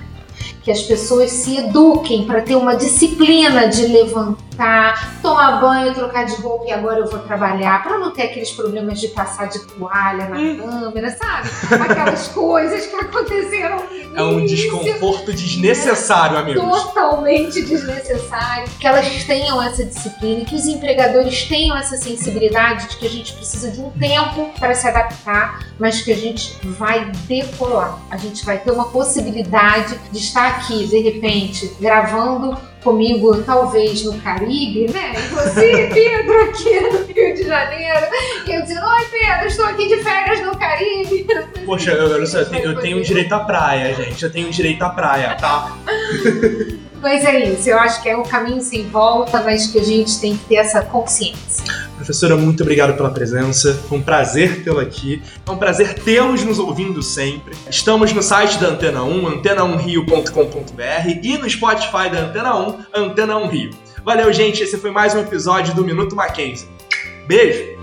Que 0.62 0.70
as 0.70 0.80
pessoas 0.80 1.30
se 1.30 1.58
eduquem 1.58 2.24
para 2.24 2.40
ter 2.40 2.56
uma 2.56 2.74
disciplina 2.74 3.68
de 3.68 3.86
levantar 3.86 4.47
tomar 5.22 5.60
banho, 5.60 5.94
trocar 5.94 6.24
de 6.24 6.34
roupa 6.36 6.66
e 6.66 6.72
agora 6.72 7.00
eu 7.00 7.06
vou 7.06 7.20
trabalhar, 7.20 7.82
para 7.82 7.98
não 7.98 8.12
ter 8.12 8.24
aqueles 8.24 8.50
problemas 8.50 9.00
de 9.00 9.08
passar 9.08 9.46
de 9.48 9.60
toalha 9.60 10.28
na 10.28 10.36
hum. 10.36 10.58
câmera, 10.58 11.16
sabe? 11.16 11.48
Aquelas 11.82 12.28
coisas 12.34 12.86
que 12.86 12.96
aconteceram. 12.96 13.82
É 14.14 14.22
um 14.22 14.44
desconforto 14.44 15.32
desnecessário, 15.32 16.34
né? 16.34 16.40
amigo. 16.42 16.60
Totalmente 16.60 17.62
desnecessário. 17.62 18.68
Que 18.80 18.86
elas 18.86 19.24
tenham 19.24 19.62
essa 19.62 19.84
disciplina, 19.84 20.44
que 20.44 20.56
os 20.56 20.66
empregadores 20.66 21.44
tenham 21.44 21.76
essa 21.76 21.96
sensibilidade 21.96 22.88
de 22.88 22.96
que 22.96 23.06
a 23.06 23.10
gente 23.10 23.32
precisa 23.34 23.70
de 23.70 23.80
um 23.80 23.90
tempo 23.90 24.50
para 24.58 24.74
se 24.74 24.88
adaptar, 24.88 25.60
mas 25.78 26.02
que 26.02 26.12
a 26.12 26.16
gente 26.16 26.58
vai 26.64 27.12
decolar. 27.26 27.98
A 28.10 28.16
gente 28.16 28.44
vai 28.44 28.58
ter 28.58 28.72
uma 28.72 28.88
possibilidade 28.88 29.98
de 30.10 30.18
estar 30.18 30.48
aqui, 30.48 30.86
de 30.86 30.98
repente, 30.98 31.70
gravando 31.80 32.58
comigo, 32.88 33.42
talvez 33.42 34.02
no 34.04 34.18
Caribe, 34.20 34.90
né? 34.90 35.12
E 35.14 35.34
você, 35.34 35.90
Pedro, 35.92 36.42
aqui 36.44 36.80
no 36.80 37.04
Rio 37.04 37.34
de 37.34 37.44
Janeiro. 37.44 38.06
E 38.46 38.50
eu 38.50 38.62
dizendo, 38.62 38.86
oi 38.86 39.04
Pedro, 39.10 39.46
estou 39.46 39.66
aqui 39.66 39.88
de 39.88 40.02
férias 40.02 40.40
no 40.40 40.56
Caribe. 40.56 41.26
Poxa, 41.66 41.90
eu, 41.90 42.08
eu, 42.08 42.24
eu, 42.24 42.50
tenho, 42.50 42.64
eu 42.64 42.80
tenho 42.80 43.02
direito 43.02 43.34
à 43.34 43.40
praia, 43.40 43.94
gente. 43.94 44.24
Eu 44.24 44.32
tenho 44.32 44.50
direito 44.50 44.82
à 44.82 44.88
praia, 44.88 45.34
tá? 45.34 45.76
Mas 47.00 47.24
é 47.24 47.44
isso, 47.50 47.68
eu 47.70 47.78
acho 47.78 48.02
que 48.02 48.08
é 48.08 48.16
um 48.16 48.24
caminho 48.24 48.60
sem 48.60 48.88
volta, 48.88 49.40
mas 49.40 49.68
que 49.68 49.78
a 49.78 49.84
gente 49.84 50.20
tem 50.20 50.36
que 50.36 50.44
ter 50.46 50.56
essa 50.56 50.82
consciência. 50.82 51.87
Professora, 51.98 52.36
muito 52.36 52.62
obrigado 52.62 52.96
pela 52.96 53.10
presença. 53.10 53.74
Foi 53.88 53.98
um 53.98 54.02
prazer 54.02 54.62
tê-la 54.62 54.82
aqui. 54.82 55.20
É 55.44 55.50
um 55.50 55.56
prazer 55.56 55.94
tê-los 55.94 56.44
nos 56.44 56.60
ouvindo 56.60 57.02
sempre. 57.02 57.56
Estamos 57.68 58.12
no 58.12 58.22
site 58.22 58.56
da 58.58 58.68
Antena 58.68 59.02
1, 59.02 59.42
antena1rio.com.br 59.42 61.18
e 61.22 61.36
no 61.36 61.50
Spotify 61.50 62.08
da 62.10 62.20
Antena 62.20 62.56
1, 62.56 62.78
Antena 62.94 63.36
1 63.36 63.48
Rio. 63.48 63.70
Valeu, 64.04 64.32
gente. 64.32 64.62
Esse 64.62 64.78
foi 64.78 64.92
mais 64.92 65.12
um 65.14 65.18
episódio 65.18 65.74
do 65.74 65.84
Minuto 65.84 66.14
Mackenzie. 66.14 66.68
Beijo! 67.26 67.77